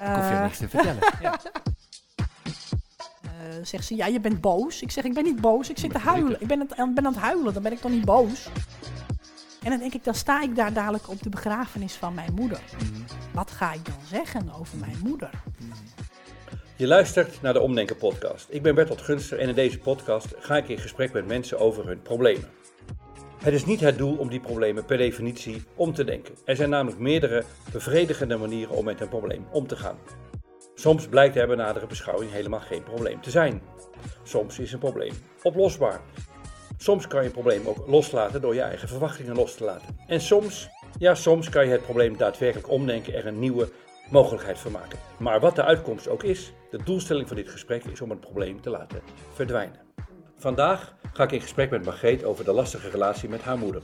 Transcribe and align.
Ik 0.00 0.06
hoef 0.06 0.28
je 0.28 0.38
niks 0.42 0.58
te 0.58 0.68
vertellen. 0.68 1.02
ja. 1.22 1.40
eh, 3.22 3.30
zegt 3.62 3.84
ze, 3.84 3.96
ja, 3.96 4.06
je 4.06 4.20
bent 4.20 4.40
boos. 4.40 4.82
Ik 4.82 4.90
zeg, 4.90 5.04
ik 5.04 5.14
ben 5.14 5.24
niet 5.24 5.40
boos, 5.40 5.70
ik 5.70 5.78
zit 5.78 5.90
te 5.90 5.98
huilen. 5.98 6.40
Ik 6.40 6.46
ben, 6.46 6.60
het, 6.60 6.68
ben 6.76 7.06
aan 7.06 7.12
het 7.12 7.22
huilen, 7.22 7.52
dan 7.54 7.62
ben 7.62 7.72
ik 7.72 7.80
toch 7.80 7.90
niet 7.90 8.04
boos? 8.04 8.48
En 9.62 9.70
dan 9.70 9.78
denk 9.78 9.94
ik, 9.94 10.04
dan 10.04 10.14
sta 10.14 10.42
ik 10.42 10.56
daar 10.56 10.72
dadelijk 10.72 11.08
op 11.08 11.22
de 11.22 11.28
begrafenis 11.28 11.94
van 11.94 12.14
mijn 12.14 12.34
moeder. 12.34 12.60
Mhm. 12.78 13.02
Wat 13.32 13.50
ga 13.50 13.72
ik 13.72 13.84
dan 13.84 13.98
zeggen 14.08 14.52
over 14.60 14.78
mijn 14.78 14.98
moeder? 15.04 15.30
Je 16.76 16.86
luistert 16.86 17.42
naar 17.42 17.52
de 17.52 17.60
Omdenken 17.60 17.96
podcast. 17.96 18.46
Ik 18.50 18.62
ben 18.62 18.74
Bertolt 18.74 19.02
Gunster 19.02 19.38
en 19.38 19.48
in 19.48 19.54
deze 19.54 19.78
podcast 19.78 20.34
ga 20.38 20.56
ik 20.56 20.68
in 20.68 20.78
gesprek 20.78 21.12
met 21.12 21.26
mensen 21.26 21.58
over 21.58 21.86
hun 21.86 22.02
problemen. 22.02 22.48
Het 23.40 23.54
is 23.54 23.64
niet 23.64 23.80
het 23.80 23.98
doel 23.98 24.16
om 24.16 24.28
die 24.28 24.40
problemen 24.40 24.84
per 24.84 24.96
definitie 24.96 25.62
om 25.74 25.94
te 25.94 26.04
denken. 26.04 26.34
Er 26.44 26.56
zijn 26.56 26.70
namelijk 26.70 26.98
meerdere 26.98 27.44
bevredigende 27.72 28.36
manieren 28.36 28.74
om 28.74 28.84
met 28.84 29.00
een 29.00 29.08
probleem 29.08 29.46
om 29.52 29.66
te 29.66 29.76
gaan. 29.76 29.98
Soms 30.74 31.08
blijkt 31.08 31.36
er 31.36 31.46
bij 31.46 31.56
nadere 31.56 31.86
beschouwing 31.86 32.30
helemaal 32.30 32.60
geen 32.60 32.82
probleem 32.82 33.20
te 33.20 33.30
zijn. 33.30 33.62
Soms 34.22 34.58
is 34.58 34.72
een 34.72 34.78
probleem 34.78 35.12
oplosbaar. 35.42 36.00
Soms 36.76 37.06
kan 37.06 37.20
je 37.20 37.26
een 37.26 37.32
probleem 37.32 37.66
ook 37.66 37.86
loslaten 37.86 38.40
door 38.40 38.54
je 38.54 38.60
eigen 38.60 38.88
verwachtingen 38.88 39.34
los 39.34 39.54
te 39.54 39.64
laten. 39.64 39.96
En 40.06 40.20
soms, 40.20 40.68
ja 40.98 41.14
soms 41.14 41.48
kan 41.48 41.64
je 41.64 41.72
het 41.72 41.82
probleem 41.82 42.16
daadwerkelijk 42.16 42.70
omdenken 42.70 43.12
en 43.12 43.18
er 43.18 43.26
een 43.26 43.38
nieuwe 43.38 43.68
mogelijkheid 44.10 44.58
van 44.58 44.72
maken. 44.72 44.98
Maar 45.18 45.40
wat 45.40 45.56
de 45.56 45.64
uitkomst 45.64 46.08
ook 46.08 46.22
is, 46.22 46.52
de 46.70 46.82
doelstelling 46.84 47.28
van 47.28 47.36
dit 47.36 47.48
gesprek 47.48 47.84
is 47.84 48.00
om 48.00 48.10
het 48.10 48.20
probleem 48.20 48.60
te 48.60 48.70
laten 48.70 49.00
verdwijnen. 49.32 49.89
Vandaag 50.40 50.94
ga 51.12 51.22
ik 51.22 51.32
in 51.32 51.40
gesprek 51.40 51.70
met 51.70 51.84
Margreet 51.84 52.24
over 52.24 52.44
de 52.44 52.52
lastige 52.52 52.90
relatie 52.90 53.28
met 53.28 53.42
haar 53.42 53.58
moeder. 53.58 53.82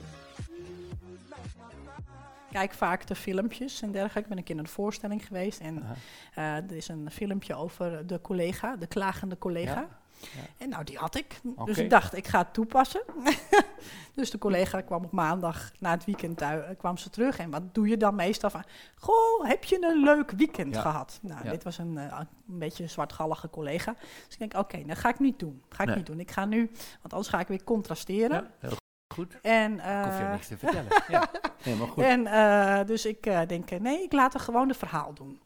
kijk 2.50 2.72
vaak 2.72 3.06
de 3.06 3.14
filmpjes 3.14 3.82
en 3.82 3.90
dergelijke. 3.90 4.18
Ik 4.18 4.28
ben 4.28 4.38
een 4.38 4.44
keer 4.44 4.54
naar 4.54 4.64
de 4.64 4.70
voorstelling 4.70 5.26
geweest. 5.26 5.60
En 5.60 5.84
eh, 6.34 6.56
er 6.56 6.76
is 6.76 6.88
een 6.88 7.10
filmpje 7.10 7.54
over 7.54 8.06
de 8.06 8.20
collega, 8.20 8.76
de 8.76 8.86
klagende 8.86 9.38
collega. 9.38 9.80
Ja. 9.80 9.88
En 10.58 10.68
nou, 10.68 10.84
die 10.84 10.96
had 10.98 11.14
ik. 11.14 11.40
Dus 11.64 11.78
ik 11.78 11.90
dacht, 11.90 12.16
ik 12.16 12.26
ga 12.26 12.38
het 12.38 12.52
toepassen. 12.54 13.02
dus 14.14 14.30
de 14.30 14.38
collega 14.38 14.80
kwam 14.80 15.04
op 15.04 15.12
maandag 15.12 15.72
na 15.78 15.90
het 15.90 16.04
weekend 16.04 16.36
thuis, 16.38 16.76
kwam 16.78 16.96
ze 16.96 17.10
terug. 17.10 17.38
En 17.38 17.50
wat 17.50 17.74
doe 17.74 17.88
je 17.88 17.96
dan 17.96 18.14
meestal 18.14 18.50
van? 18.50 18.62
Goh, 18.98 19.46
heb 19.48 19.64
je 19.64 19.78
een 19.90 20.02
leuk 20.02 20.30
weekend 20.30 20.74
Ja. 20.74 20.80
gehad? 20.80 21.18
Nou, 21.22 21.44
Ja. 21.44 21.50
dit 21.50 21.64
was 21.64 21.78
een, 21.78 21.98
eh, 21.98 22.18
een 22.48 22.58
beetje 22.58 22.82
een 22.82 22.90
zwartgallige 22.90 23.50
collega. 23.50 23.92
Dus 23.98 24.32
ik 24.32 24.38
denk, 24.38 24.54
oké, 24.56 24.82
dat 24.86 24.98
ga 24.98 25.08
ik 25.08 25.18
niet 25.18 25.38
doen. 25.38 25.62
Ga 25.68 25.82
ik 25.82 25.88
Nee. 25.88 25.96
niet 25.96 26.06
doen. 26.06 26.20
Ik 26.20 26.30
ga 26.30 26.44
nu, 26.44 26.70
want 27.00 27.12
anders 27.12 27.28
ga 27.28 27.40
ik 27.40 27.48
weer 27.48 27.64
contrasteren. 27.64 28.36
Ja, 28.60 28.68
heel 28.68 28.76
goed. 29.14 29.40
En, 29.42 29.72
Ik 29.72 29.80
hoef 30.04 30.18
je 30.18 30.24
eh, 30.24 30.30
niks 30.32 30.46
te 30.48 30.58
vertellen. 30.66 31.02
ja. 31.08 31.30
Helemaal 31.62 31.86
goed. 31.86 32.04
en 32.04 32.26
eh, 32.26 32.86
dus 32.86 33.06
ik 33.06 33.26
eh, 33.26 33.40
denk, 33.46 33.70
eh, 33.70 33.80
nee, 33.80 34.02
ik 34.02 34.12
laat 34.12 34.34
er 34.34 34.40
gewoon 34.40 34.68
een 34.68 34.74
verhaal 34.74 35.14
doen. 35.14 35.40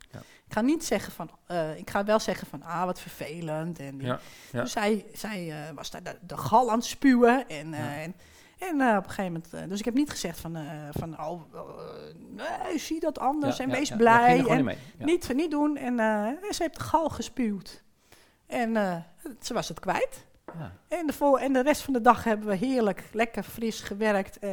Ik 0.51 0.57
ga 0.57 0.63
niet 0.63 0.85
zeggen 0.85 1.13
van, 1.13 1.31
eh, 1.47 1.77
ik 1.79 1.91
ga 1.91 2.05
wel 2.05 2.19
zeggen 2.21 2.47
van, 2.47 2.63
ah, 2.63 2.85
wat 2.85 3.01
vervelend. 3.01 3.79
En 3.79 3.99
die- 3.99 4.07
Ja, 4.07 4.19
ja. 4.53 4.61
Dus 4.63 4.73
zij, 4.73 5.05
zij 5.15 5.51
eh, 5.51 5.75
was 5.75 5.91
daar 5.91 6.03
de, 6.03 6.17
de 6.27 6.37
gal 6.37 6.71
aan 6.71 6.77
het 6.77 6.85
spuwen. 6.87 7.49
En, 7.49 7.75
eh, 7.75 7.81
Ja. 7.81 8.01
en, 8.03 8.15
en 8.59 8.81
eh, 8.81 8.97
op 8.97 9.05
een 9.05 9.11
gegeven 9.11 9.25
moment, 9.33 9.53
eh, 9.55 9.61
dus 9.69 9.79
ik 9.79 9.85
heb 9.85 9.95
niet 9.95 10.11
gezegd 10.11 10.41
van, 10.41 10.57
eh, 10.57 10.63
van 10.91 11.21
oh, 11.21 11.43
eh, 11.55 11.61
nee, 12.67 12.79
zie 12.79 13.01
dat 13.01 13.19
anders 13.19 13.59
en 13.59 13.71
wees 13.71 13.91
blij. 13.97 14.47
En. 14.47 14.65
Ja. 14.65 14.75
niet, 15.05 15.35
niet 15.35 15.51
doen. 15.51 15.77
En, 15.77 15.99
eh, 16.01 16.27
ze 16.51 16.63
heeft 16.63 16.77
de 16.77 16.81
gal 16.85 17.09
gespuwd. 17.09 17.83
En 18.47 18.77
eh, 18.77 18.97
ze 19.41 19.55
was 19.55 19.69
het 19.69 19.81
kwijt. 19.81 20.27
Ja. 20.59 20.73
En 20.89 21.07
de, 21.07 21.13
vol 21.13 21.39
en 21.39 21.53
de 21.53 21.63
rest 21.63 21.83
van 21.83 21.93
de 21.93 22.01
dag 22.01 22.25
hebben 22.25 22.47
we 22.49 22.55
heerlijk, 22.55 23.05
lekker 23.13 23.43
fris 23.43 23.81
gewerkt, 23.81 24.39
eh, 24.39 24.51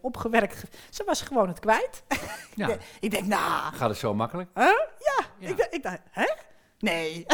opgewerkt. 0.00 0.64
Ze 0.90 1.04
was 1.04 1.22
gewoon 1.22 1.48
het 1.48 1.58
kwijt. 1.60 2.02
Ja. 2.54 2.76
Ik 3.00 3.10
denk, 3.10 3.26
nou, 3.26 3.74
Gaat 3.74 3.88
het 3.88 3.98
zo 3.98 4.14
makkelijk? 4.14 4.50
huh? 4.54 4.64
ja. 4.98 5.24
Ja. 5.38 5.48
Ik, 5.48 5.66
ik 5.70 5.82
dacht, 5.82 6.00
hè? 6.10 6.32
Nee. 6.78 7.26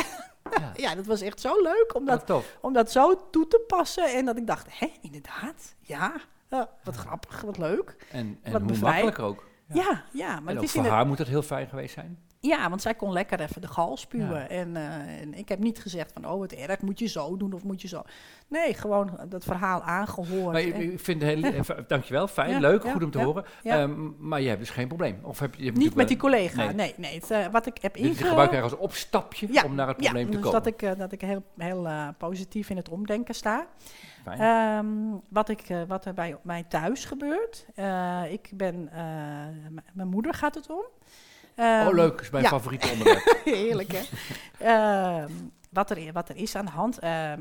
Ja. 0.59 0.73
ja, 0.77 0.95
dat 0.95 1.07
was 1.07 1.21
echt 1.21 1.41
zo 1.41 1.63
leuk 1.63 1.95
om 1.95 2.05
dat 2.05 2.33
om 2.61 2.73
dat 2.73 2.91
zo 2.93 3.29
toe 3.31 3.49
te 3.49 3.65
passen. 3.67 4.05
En 4.15 4.25
dat 4.25 4.37
ik 4.37 4.47
dacht, 4.47 4.67
hè, 4.79 4.93
inderdaad, 5.01 5.75
ja, 5.81 6.13
wat 6.85 6.97
grappig, 6.97 7.41
wat 7.41 7.59
leuk. 7.59 7.97
En, 8.11 8.39
en 8.43 8.53
Wat 8.53 8.61
hoe 8.61 8.71
bevrijd. 8.71 8.93
makkelijker 8.93 9.25
ook. 9.25 9.47
Ja, 9.73 10.05
ja, 10.13 10.41
maar 10.41 10.49
en 10.49 10.55
het 10.55 10.65
is 10.65 10.73
voor 10.73 10.87
haar 10.87 11.07
moet 11.07 11.19
het 11.19 11.29
heel 11.29 11.43
fijn 11.43 11.69
geweest 11.69 11.95
zijn. 11.95 12.19
Ja, 12.41 12.69
want 12.69 12.83
zij 12.83 12.95
kon 12.95 13.13
lekker 13.13 13.41
even 13.41 13.61
de 13.61 13.67
gal 13.69 13.97
spuwen. 13.97 14.29
Ja. 14.41 14.49
En, 14.49 14.77
eh, 14.77 15.21
en 15.21 15.35
ik 15.35 15.49
heb 15.49 15.59
niet 15.59 15.79
gezegd 15.79 16.13
van, 16.13 16.29
oh, 16.31 16.43
het 16.43 16.53
erg, 16.55 16.81
moet 16.81 16.99
je 16.99 17.07
zo 17.07 17.37
doen 17.37 17.53
of 17.53 17.65
moet 17.65 17.83
je 17.83 17.89
zo. 17.89 18.03
Nee, 18.49 18.75
gewoon 18.75 19.19
dat 19.29 19.45
verhaal 19.45 19.83
aangehoord. 19.83 20.53
Maar 20.53 20.61
ik- 20.61 20.75
En 20.75 20.93
ik 20.93 21.01
vind 21.01 21.23
het 21.23 21.31
heel, 21.35 21.53
even- 21.61 21.85
dankjewel, 21.87 22.27
fijn, 22.29 22.51
Ja, 22.51 22.59
leuk, 22.59 22.83
ja, 22.85 22.93
goed 22.93 23.03
om 23.03 23.11
te 23.11 23.19
ja, 23.19 23.25
horen. 23.25 23.45
ja. 23.63 23.79
Ehm, 23.81 24.29
maar 24.29 24.41
je 24.41 24.49
hebt 24.49 24.61
dus 24.61 24.71
geen 24.71 24.89
probleem. 24.89 25.19
Of 25.23 25.39
heb 25.39 25.55
je, 25.55 25.73
niet 25.73 25.95
met 25.95 26.09
die 26.09 26.17
collega, 26.17 26.65
nee. 26.65 26.75
nee. 26.75 26.95
nee, 26.97 27.15
het, 27.15 27.31
eh, 27.31 27.47
wat 27.47 27.67
ik 27.67 27.79
heb 27.83 27.97
gebruik 28.01 28.51
je 28.53 28.61
als 28.61 28.77
opstapje 28.77 29.49
Ja, 29.53 29.65
om 29.65 29.75
naar 29.75 29.89
het 29.89 29.97
ja, 30.01 30.03
probleem 30.03 30.25
te 30.27 30.31
dus 30.37 30.41
komen. 30.41 30.63
dat 30.63 30.67
ik, 30.73 30.83
eh, 30.83 30.99
dat 30.99 31.13
ik 31.13 31.21
heel, 31.21 31.43
heel 31.57 31.89
positief 32.19 32.71
in 32.71 32.77
het 32.77 32.89
omdenken 32.89 33.35
sta. 33.35 33.67
Fijn. 34.25 34.41
Ehm, 34.41 35.19
wat, 35.29 35.49
ik, 35.49 35.67
wat 35.89 36.05
er 36.05 36.15
bij 36.15 36.37
mij 36.43 36.63
thuis 36.69 37.05
gebeurt. 37.05 37.67
ik 38.31 38.51
ben, 38.55 38.89
mijn 39.93 40.09
moeder 40.09 40.35
gaat 40.35 40.55
het 40.55 40.71
om. 40.71 40.85
Ehm, 41.59 41.87
oh, 41.87 41.95
leuk, 41.95 42.21
is 42.21 42.31
mijn 42.31 42.43
ja. 42.45 42.49
favoriete 42.49 42.89
onderwerp. 42.91 43.41
Heerlijk, 43.45 43.93
hè? 43.93 44.03
Ehm, 44.59 45.33
wat, 45.71 45.91
er, 45.91 46.13
wat 46.13 46.29
er 46.29 46.37
is 46.37 46.55
aan 46.55 46.65
de 46.65 46.71
hand. 46.71 46.99
ehm, 46.99 47.41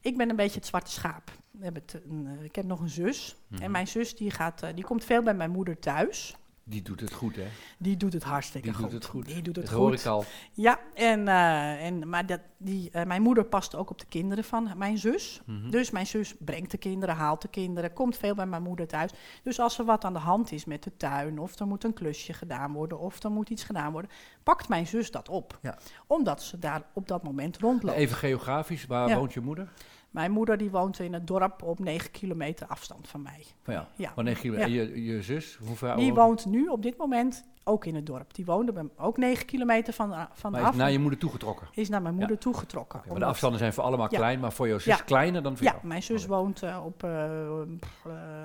ik 0.00 0.16
ben 0.16 0.30
een 0.30 0.36
beetje 0.36 0.58
het 0.58 0.66
zwarte 0.66 0.90
schaap. 0.90 1.30
We 1.50 1.64
hebben 1.64 1.82
het, 1.86 2.02
een, 2.04 2.28
eh, 2.38 2.44
ik 2.44 2.56
heb 2.56 2.64
nog 2.64 2.80
een 2.80 2.88
zus. 2.88 3.36
Mhm. 3.48 3.62
En 3.62 3.70
mijn 3.70 3.88
zus 3.88 4.16
die 4.16 4.30
gaat, 4.30 4.62
eh, 4.62 4.74
die 4.74 4.84
komt 4.84 5.04
veel 5.04 5.22
bij 5.22 5.34
mijn 5.34 5.50
moeder 5.50 5.78
thuis. 5.78 6.36
Die 6.68 6.82
doet 6.82 7.00
het 7.00 7.12
goed, 7.12 7.36
hè? 7.36 7.46
Die 7.78 7.96
doet 7.96 8.12
het 8.12 8.22
hartstikke 8.22 8.66
Die 8.68 8.76
goed. 8.76 8.84
doet 8.84 8.92
het 8.92 9.04
goed. 9.04 9.26
Die 9.26 9.34
doet 9.42 9.56
het 9.56 9.64
Dat 9.64 9.74
goed. 9.74 9.82
hoor 9.82 9.94
ik 9.94 10.04
al. 10.06 10.24
Ja, 10.52 10.80
en, 10.94 11.28
eh, 11.28 11.86
en, 11.86 12.08
maar 12.08 12.26
dat, 12.26 12.40
die, 12.56 12.90
eh, 12.90 13.04
mijn 13.04 13.22
moeder 13.22 13.44
past 13.44 13.74
ook 13.74 13.90
op 13.90 13.98
de 13.98 14.06
kinderen 14.08 14.44
van 14.44 14.70
mijn 14.76 14.98
zus. 14.98 15.40
Mhm. 15.44 15.70
Dus 15.70 15.90
mijn 15.90 16.06
zus 16.06 16.34
brengt 16.38 16.70
de 16.70 16.76
kinderen, 16.78 17.14
haalt 17.14 17.42
de 17.42 17.48
kinderen, 17.48 17.92
komt 17.92 18.16
veel 18.16 18.34
bij 18.34 18.46
mijn 18.46 18.62
moeder 18.62 18.86
thuis. 18.86 19.10
Dus 19.42 19.60
als 19.60 19.78
er 19.78 19.84
wat 19.84 20.04
aan 20.04 20.12
de 20.12 20.18
hand 20.18 20.52
is 20.52 20.64
met 20.64 20.82
de 20.82 20.96
tuin, 20.96 21.38
of 21.38 21.58
er 21.58 21.66
moet 21.66 21.84
een 21.84 21.92
klusje 21.94 22.32
gedaan 22.32 22.72
worden, 22.72 22.98
of 22.98 23.22
er 23.22 23.30
moet 23.30 23.50
iets 23.50 23.64
gedaan 23.64 23.92
worden, 23.92 24.10
pakt 24.42 24.68
mijn 24.68 24.86
zus 24.86 25.10
dat 25.10 25.28
op. 25.28 25.58
Ja. 25.62 25.78
Omdat 26.06 26.42
ze 26.42 26.58
daar 26.58 26.82
op 26.92 27.08
dat 27.08 27.22
moment 27.22 27.58
rondloopt. 27.58 27.96
Even 27.98 28.16
geografisch, 28.16 28.86
waar 28.86 29.08
Ja. 29.08 29.16
woont 29.16 29.32
je 29.32 29.40
moeder? 29.40 29.72
Mijn 30.10 30.30
moeder 30.30 30.56
die 30.56 30.70
woont 30.70 30.98
in 30.98 31.12
het 31.12 31.26
dorp 31.26 31.62
op 31.62 31.78
9 31.78 32.10
kilometer 32.10 32.66
afstand 32.66 33.08
van 33.08 33.22
mij. 33.22 33.44
Van 33.62 33.74
ja. 33.74 33.88
Ja. 33.96 34.12
Ja. 34.16 34.24
en 34.56 34.70
je, 34.70 35.04
je 35.04 35.22
zus? 35.22 35.56
Hoeveel 35.56 35.96
Die 35.96 36.14
woont 36.14 36.46
nu 36.46 36.66
op 36.66 36.82
dit 36.82 36.96
moment 36.96 37.44
ook 37.64 37.84
in 37.84 37.94
het 37.94 38.06
dorp. 38.06 38.34
Die 38.34 38.44
woonde 38.44 38.72
bij, 38.72 38.84
ook 38.96 39.16
9 39.16 39.46
kilometer 39.46 39.92
van, 39.92 40.28
van 40.32 40.52
Maar 40.52 40.62
af. 40.62 40.70
is 40.70 40.76
naar 40.76 40.90
je 40.90 40.98
moeder 40.98 41.18
toegetrokken? 41.18 41.68
is 41.72 41.88
naar 41.88 42.02
mijn 42.02 42.14
moeder 42.14 42.38
toegetrokken. 42.38 43.02
Maar 43.08 43.18
de 43.18 43.24
afstanden 43.24 43.58
zijn 43.58 43.72
voor 43.72 43.84
allemaal 43.84 44.08
Ja. 44.10 44.16
klein, 44.16 44.40
maar 44.40 44.52
voor 44.52 44.68
jouw 44.68 44.78
zus 44.78 44.96
Ja. 44.96 45.02
kleiner 45.04 45.42
dan 45.42 45.56
voor 45.56 45.66
Ja, 45.66 45.72
jou? 45.72 45.86
mijn 45.86 46.02
zus 46.02 46.26
woont 46.26 46.62
eh, 46.62 46.82
op 46.84 47.02
eh, 47.02 47.24
eh, 47.24 47.60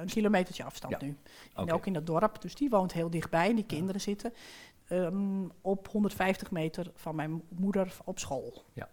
een 0.01 0.07
kilometertje 0.07 0.63
afstand 0.63 0.93
Ja. 1.01 1.07
nu. 1.07 1.17
En 1.55 1.71
ook 1.71 1.85
in 1.85 1.95
het 1.95 2.05
dorp, 2.07 2.41
dus 2.41 2.55
die 2.55 2.69
woont 2.69 2.93
heel 2.93 3.09
dichtbij. 3.09 3.49
En 3.49 3.55
die 3.55 3.65
kinderen 3.65 4.01
zitten 4.01 4.33
ehm, 4.87 5.43
op 5.61 5.87
150 5.87 6.51
meter 6.51 6.91
van 6.95 7.15
mijn 7.15 7.41
moeder 7.49 7.93
op 8.03 8.19
school. 8.19 8.63
Ja. 8.73 8.89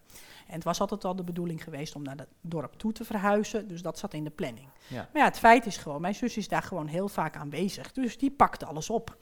En 0.48 0.54
het 0.54 0.64
was 0.64 0.81
altijd 0.81 1.04
al 1.04 1.16
de 1.16 1.25
bedoeling 1.25 1.62
geweest 1.62 1.94
om 1.94 2.03
naar 2.03 2.16
het 2.16 2.28
dorp 2.41 2.72
toe 2.75 2.92
te 2.92 3.04
verhuizen. 3.04 3.69
Dus 3.69 3.82
dat 3.82 3.98
zat 3.98 4.14
in 4.14 4.25
de 4.25 4.31
planning. 4.31 4.69
Ja. 4.86 5.09
Maar 5.12 5.22
ja, 5.22 5.25
het 5.25 5.38
feit 5.38 5.66
is 5.66 5.76
gewoon, 5.76 6.00
mijn 6.00 6.14
zus 6.14 6.36
is 6.36 6.48
daar 6.48 6.62
gewoon 6.62 6.86
heel 6.86 7.09
vaak 7.09 7.36
aanwezig. 7.36 7.92
Dus 7.92 8.19
die 8.19 8.31
pakt 8.31 8.64
alles 8.64 8.91
op. 8.91 9.16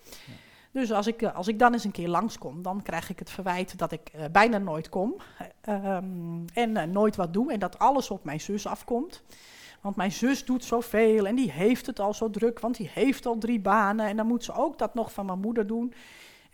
Dus 0.72 0.92
als 0.92 1.06
ik, 1.06 1.22
eh, 1.22 1.34
als 1.34 1.48
ik 1.48 1.58
dan 1.58 1.72
eens 1.72 1.84
een 1.84 1.90
keer 1.90 2.08
langskom, 2.08 2.62
dan 2.62 2.82
krijg 2.82 3.10
ik 3.10 3.18
het 3.18 3.30
verwijt 3.30 3.78
dat 3.78 3.92
ik 3.92 4.08
eh, 4.08 4.24
bijna 4.32 4.58
nooit 4.58 4.88
kom. 4.88 5.14
eh, 5.60 5.96
ehm, 5.96 6.44
en 6.52 6.76
eh, 6.76 6.86
nooit 6.86 7.16
wat 7.16 7.32
doe. 7.32 7.52
En 7.52 7.58
dat 7.58 7.78
alles 7.78 8.10
op 8.10 8.24
mijn 8.24 8.40
zus 8.40 8.66
afkomt. 8.66 9.22
Want 9.80 9.96
mijn 9.96 10.12
zus 10.12 10.44
doet 10.44 10.64
zoveel 10.64 11.26
en 11.26 11.34
die 11.34 11.50
heeft 11.52 11.86
het 11.86 12.00
al 12.00 12.14
zo 12.14 12.30
druk, 12.30 12.60
want 12.60 12.76
die 12.76 12.90
heeft 12.92 13.26
al 13.26 13.38
drie 13.38 13.60
banen. 13.60 14.06
En 14.06 14.16
dan 14.16 14.26
moet 14.26 14.44
ze 14.44 14.52
ook 14.52 14.78
dat 14.78 14.94
nog 14.94 15.12
van 15.12 15.26
mijn 15.26 15.40
moeder 15.40 15.66
doen. 15.66 15.94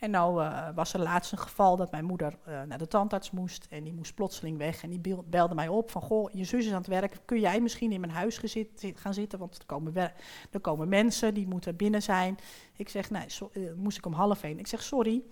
En 0.03 0.11
nou 0.11 0.43
eh, 0.45 0.69
was 0.75 0.93
er 0.95 1.01
laatst 1.01 1.33
een 1.33 1.39
geval 1.39 1.77
dat 1.77 1.91
mijn 1.91 2.05
moeder 2.05 2.39
eh, 2.45 2.63
naar 2.63 2.79
de 2.79 2.89
tandarts 2.89 3.31
moest. 3.31 3.67
En 3.71 3.85
die 3.85 3.93
moest 3.93 4.15
plotseling 4.15 4.59
weg. 4.59 4.83
En 4.83 4.91
die 4.91 4.99
bel- 5.01 5.25
belde 5.27 5.55
mij 5.55 5.69
op 5.69 5.91
van, 5.91 6.03
goh, 6.03 6.31
je 6.33 6.45
zus 6.45 6.65
is 6.67 6.71
aan 6.71 6.77
het 6.79 6.87
werk. 6.87 7.17
Kun 7.25 7.41
jij 7.41 7.61
misschien 7.61 7.93
in 7.93 8.01
mijn 8.01 8.13
huis 8.13 8.41
gaan 8.95 9.15
zitten? 9.15 9.39
Want 9.39 9.59
er 9.59 9.67
komen, 9.67 9.95
er 10.51 10.61
komen 10.61 10.89
mensen, 10.89 11.35
die 11.35 11.47
moeten 11.49 11.77
binnen 11.77 12.03
zijn. 12.03 12.37
Ik 12.77 12.89
zeg, 12.89 13.11
nee, 13.11 13.25
so- 13.27 13.51
eh, 13.53 13.63
moest 13.77 13.99
ik 13.99 14.07
om 14.07 14.13
half 14.13 14.43
één. 14.43 14.59
Ik 14.59 14.67
zeg, 14.67 14.83
sorry, 14.83 15.23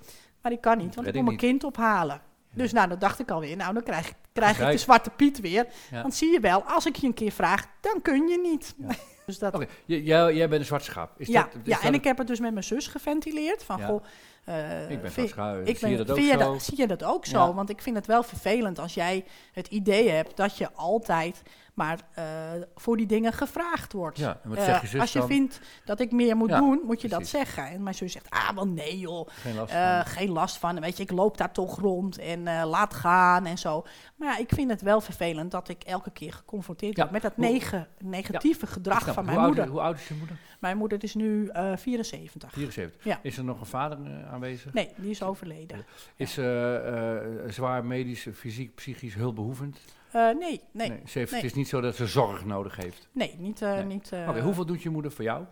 maar 0.43 0.53
ik 0.53 0.61
kan 0.61 0.79
niet, 0.79 0.95
want 0.95 1.07
ik 1.07 1.15
moet 1.15 1.25
mijn 1.25 1.37
kind 1.53 1.65
ophalen. 1.65 2.21
Dus 2.55 2.73
nou, 2.73 2.89
dan 2.89 2.99
dacht 2.99 3.19
ik 3.19 3.31
alweer, 3.31 3.57
nou, 3.57 3.75
dan 3.75 3.83
krijg, 3.83 4.09
ik- 4.09 4.17
krijg 4.41 4.61
ik 4.61 4.71
de 4.71 4.79
zwarte 4.79 5.11
piet 5.11 5.41
weer. 5.41 5.67
Ja. 5.91 6.03
Want 6.03 6.15
zie 6.15 6.33
je 6.33 6.41
wel, 6.41 6.63
als 6.63 6.87
ik 6.87 6.97
je 6.97 7.07
een 7.07 7.15
keer 7.15 7.33
vraag, 7.33 7.67
dan 7.81 8.03
kun 8.03 8.29
je 8.29 8.39
niet. 8.39 8.75
Ja. 8.79 8.89
Dus 9.27 9.39
dat, 9.39 9.55
Oké, 9.55 9.67
j- 9.85 9.95
jij, 9.95 10.35
jij 10.35 10.49
bent 10.49 10.61
een 10.61 10.67
zwart 10.67 10.85
schaap. 10.85 11.11
Is 11.21 11.27
ja, 11.27 11.43
dat, 11.43 11.51
is 11.55 11.61
ja, 11.65 11.77
dat 11.77 11.85
en 11.85 11.95
ik 11.95 12.05
heb 12.05 12.19
het 12.19 12.27
dus 12.27 12.41
met 12.41 12.53
mijn 12.53 12.65
zus 12.65 12.87
geventileerd. 12.87 13.63
Van, 13.65 13.83
goh, 13.83 14.05
ik 14.89 15.03
ben 15.03 15.13
vind- 15.13 15.29
zwart 15.29 15.69
ik 15.69 15.79
Zie 15.79 15.89
je 15.89 15.97
dat 15.97 16.11
ook 16.11 16.19
je 16.19 16.27
zo? 16.33 16.39
dat- 16.39 16.63
zie 16.63 16.79
je 16.79 16.87
dat 16.87 17.05
ook 17.05 17.27
zo? 17.27 17.39
Ja. 17.47 17.55
Want 17.55 17.71
ik 17.71 17.83
vind 17.83 17.97
het 17.97 18.07
wel 18.07 18.23
vervelend 18.23 18.79
als 18.79 18.95
jij 18.95 19.25
het 19.53 19.67
idee 19.67 20.09
hebt 20.09 20.37
dat 20.37 20.57
je 20.59 20.69
altijd 20.75 21.43
maar 21.81 21.99
eh, 22.15 22.25
voor 22.75 22.97
die 22.97 23.07
dingen 23.07 23.33
gevraagd 23.33 23.93
wordt. 23.93 24.19
Ja, 24.19 24.41
en 24.43 24.49
wat 24.49 24.59
Eh, 24.59 24.65
zeg 24.65 24.81
je 24.81 24.87
zus 24.87 25.01
als 25.01 25.13
je 25.13 25.19
dan? 25.19 25.29
vindt 25.29 25.61
dat 25.85 26.01
ik 26.01 26.13
meer 26.13 26.37
moet 26.37 26.49
Ja, 26.49 26.59
doen, 26.59 26.81
moet 26.87 27.01
je 27.01 27.09
dat 27.09 27.27
zeggen. 27.27 27.67
En 27.67 27.83
mijn 27.83 27.95
zus 27.95 28.13
zegt, 28.13 28.31
ah, 28.31 28.51
wel 28.55 28.67
nee 28.69 28.99
joh, 28.99 29.29
Geen 29.29 29.55
last 29.55 29.73
eh, 29.73 29.97
van. 29.97 30.07
geen 30.07 30.31
last 30.31 30.57
van. 30.59 30.81
Weet 30.81 30.97
je, 30.97 31.03
ik 31.03 31.11
loop 31.11 31.37
daar 31.37 31.53
toch 31.53 31.79
rond 31.81 32.19
en 32.19 32.47
eh, 32.47 32.65
laat 32.69 32.95
gaan 32.95 33.47
en 33.47 33.59
zo. 33.59 33.85
Maar 34.17 34.29
ja, 34.29 34.39
ik 34.39 34.51
vind 34.55 34.71
het 34.71 34.83
wel 34.83 35.01
vervelend 35.01 35.51
dat 35.51 35.69
ik 35.69 35.83
elke 35.83 36.11
keer 36.11 36.33
geconfronteerd 36.33 36.97
word 36.97 37.11
met 37.11 37.23
dat 37.23 37.33
hoe- 37.37 37.45
nege, 37.45 37.87
negatieve 37.99 38.67
gedrag 38.67 39.03
Snap 39.03 39.15
van 39.15 39.25
mijn 39.25 39.37
hoe 39.37 39.47
moeder. 39.47 39.65
Oud, 39.65 39.73
hoe 39.73 39.81
oud 39.83 39.97
is 39.97 40.09
je 40.09 40.15
moeder? 40.15 40.37
Mijn 40.59 40.77
moeder 40.77 41.03
is 41.05 41.15
nu 41.15 41.47
eh 41.49 41.73
74. 41.77 42.53
74. 42.53 43.05
Ja. 43.05 43.19
Is 43.23 43.37
er 43.39 43.45
nog 43.45 43.61
een 43.61 43.67
vader 43.67 43.99
eh, 44.05 44.33
aanwezig? 44.33 44.73
Nee, 44.73 44.91
die 44.97 45.11
is 45.11 45.23
overleden. 45.23 45.85
Is 46.17 46.33
ze 46.33 47.41
eh, 47.45 47.53
zwaar 47.53 47.85
medisch, 47.85 48.27
fysiek, 48.35 48.75
psychisch 48.75 49.15
hulpbehoevend? 49.15 49.79
Eh, 50.13 50.23
nee, 50.23 50.61
nee, 50.73 50.89
nee, 50.89 51.01
Ze 51.07 51.19
heeft, 51.19 51.31
nee. 51.33 51.41
Het 51.41 51.51
is 51.51 51.57
niet 51.57 51.69
zo 51.69 51.81
dat 51.81 51.97
ze 51.97 52.07
zorg 52.07 52.45
nodig 52.45 52.77
heeft. 52.77 53.09
niet. 53.13 53.63
eh, 53.63 53.73
Nee. 53.75 53.85
niet 53.85 54.13
eh, 54.13 54.29
Oké, 54.29 54.41
hoeveel 54.41 54.67
doet 54.67 54.83
je 54.83 54.91
moeder 54.91 55.13
voor 55.13 55.25
jou? 55.25 55.45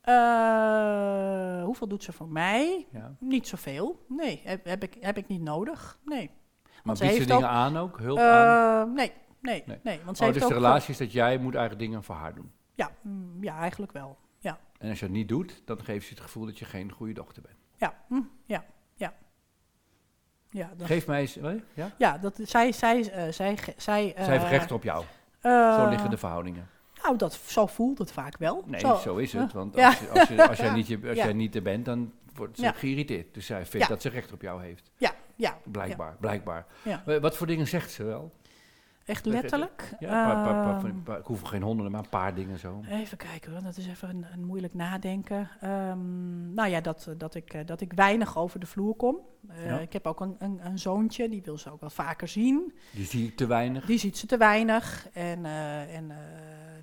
eh, 0.00 1.64
hoeveel 1.64 1.88
doet 1.88 2.02
ze 2.02 2.12
voor 2.12 2.28
mij? 2.28 2.86
Ja. 2.92 3.14
Niet 3.20 3.48
zoveel. 3.48 4.04
Nee, 4.08 4.40
heb, 4.44 4.64
heb, 4.64 4.82
ik, 4.82 4.96
heb 5.00 5.16
ik 5.16 5.28
niet 5.28 5.40
nodig. 5.42 5.98
Nee. 6.04 6.30
Maar 6.84 6.96
ze 6.96 7.02
biedt 7.04 7.16
ze 7.16 7.20
dingen 7.26 7.36
ook- 7.36 7.50
aan 7.50 7.76
ook? 7.76 7.98
Hulp 7.98 8.18
aan? 8.18 8.92
Nee, 8.92 9.12
nee, 9.40 9.62
Nee. 9.66 9.78
nee. 9.82 10.00
Want 10.04 10.16
ze 10.16 10.22
Oh, 10.22 10.28
heeft 10.28 10.40
dus 10.40 10.48
de 10.48 10.54
relatie 10.54 10.90
is 10.90 10.98
dat 10.98 11.12
jij 11.12 11.38
moet 11.38 11.54
eigenlijk 11.54 11.84
dingen 11.88 12.02
voor 12.04 12.14
haar 12.14 12.34
doen. 12.34 12.52
Ja, 12.74 12.90
mm, 13.02 13.36
ja, 13.44 13.58
eigenlijk 13.58 13.92
wel. 13.92 14.18
Ja, 14.38 14.58
En 14.78 14.88
als 14.88 14.98
je 14.98 15.04
het 15.04 15.14
niet 15.14 15.28
doet, 15.28 15.62
dan 15.64 15.84
geeft 15.84 16.06
ze 16.06 16.12
het 16.14 16.22
gevoel 16.22 16.44
dat 16.46 16.58
je 16.58 16.64
geen 16.64 16.92
goede 16.92 17.12
dochter 17.12 17.42
bent. 17.42 17.56
ja, 17.76 17.94
hm, 18.08 18.20
ja, 18.44 18.64
ja. 20.52 20.70
Dat, 20.76 20.86
Geef 20.86 21.06
mij 21.06 21.20
eens... 21.20 21.36
wat? 21.36 21.54
Ja? 21.74 21.90
ja 21.98 22.18
dat, 22.18 22.38
zij, 22.42 22.72
zij, 22.72 23.10
eh, 23.12 23.32
zij, 23.32 23.58
zij, 23.76 24.14
eh, 24.14 24.24
Zij 24.24 24.38
heeft 24.38 24.50
recht 24.50 24.72
op 24.72 24.82
jou. 24.82 25.04
eh, 25.40 25.74
Zo 25.76 25.88
liggen 25.88 26.10
de 26.10 26.16
verhoudingen. 26.16 26.68
Nou, 27.02 27.16
dat, 27.16 27.32
zo 27.46 27.66
voelt 27.66 27.98
het 27.98 28.12
vaak 28.12 28.38
wel. 28.38 28.62
Nee, 28.66 28.80
Zo, 28.80 28.94
zo, 28.96 29.16
is 29.16 29.32
het. 29.32 29.48
eh, 29.48 29.54
Want 29.54 29.76
als, 29.78 29.98
je, 29.98 30.08
als, 30.08 30.28
je, 30.28 30.48
als, 30.48 30.58
jij, 30.66 30.70
niet, 30.72 30.98
als 31.08 31.16
jij 31.18 31.32
niet 31.32 31.54
er 31.54 31.62
bent, 31.62 31.84
dan 31.84 32.12
wordt 32.34 32.58
ze 32.58 32.72
geïrriteerd. 32.74 33.34
Dus 33.34 33.46
zij 33.46 33.66
vindt 33.66 33.88
dat 33.88 34.02
ze 34.02 34.08
recht 34.08 34.32
op 34.32 34.42
jou 34.42 34.62
heeft. 34.62 34.90
Ja, 34.96 35.12
ja. 35.36 35.58
Blijkbaar, 35.64 36.16
blijkbaar. 36.20 36.66
Eh, 37.04 37.16
Wat 37.20 37.36
voor 37.36 37.46
dingen 37.46 37.66
zegt 37.68 37.90
ze 37.90 38.04
wel? 38.04 38.32
Echt 39.06 39.26
letterlijk. 39.26 39.94
Ja, 39.98 40.08
een 40.08 40.32
paar, 40.34 40.44
paar, 40.44 40.64
paar, 40.64 40.80
van 40.80 40.90
Ehm, 40.90 41.02
paar- 41.02 41.18
ik 41.18 41.24
hoef 41.24 41.40
geen 41.40 41.62
honderden, 41.62 41.92
maar 41.92 42.02
een 42.02 42.08
paar 42.08 42.34
dingen 42.34 42.58
zo. 42.58 42.80
Even 42.88 43.16
kijken 43.18 43.52
hoor, 43.52 43.62
dat 43.62 43.76
is 43.76 43.86
even 43.88 44.08
een, 44.08 44.26
een 44.32 44.44
moeilijk 44.44 44.74
nadenken. 44.74 45.48
Ehm, 45.60 46.54
nou 46.54 46.68
ja, 46.68 46.80
dat, 46.80 47.06
eh, 47.08 47.14
dat, 47.18 47.34
ik, 47.34 47.52
eh, 47.54 47.66
dat 47.66 47.80
ik 47.80 47.92
weinig 47.92 48.38
over 48.38 48.60
de 48.60 48.66
vloer 48.66 48.94
kom. 48.94 49.16
Eh, 49.48 49.66
Ja. 49.66 49.78
Ik 49.78 49.92
heb 49.92 50.06
ook 50.06 50.20
een, 50.20 50.36
een, 50.38 50.66
een 50.66 50.78
zoontje, 50.78 51.28
die 51.28 51.42
wil 51.42 51.58
ze 51.58 51.70
ook 51.72 51.80
wel 51.80 51.90
vaker 51.90 52.28
zien. 52.28 52.72
Die 52.90 53.04
zie 53.06 53.26
ik 53.26 53.36
te 53.36 53.46
weinig. 53.46 53.84
Die 53.86 53.98
ziet 53.98 54.18
ze 54.18 54.26
te 54.26 54.36
weinig. 54.36 55.08
En, 55.12 55.44
en, 55.44 56.12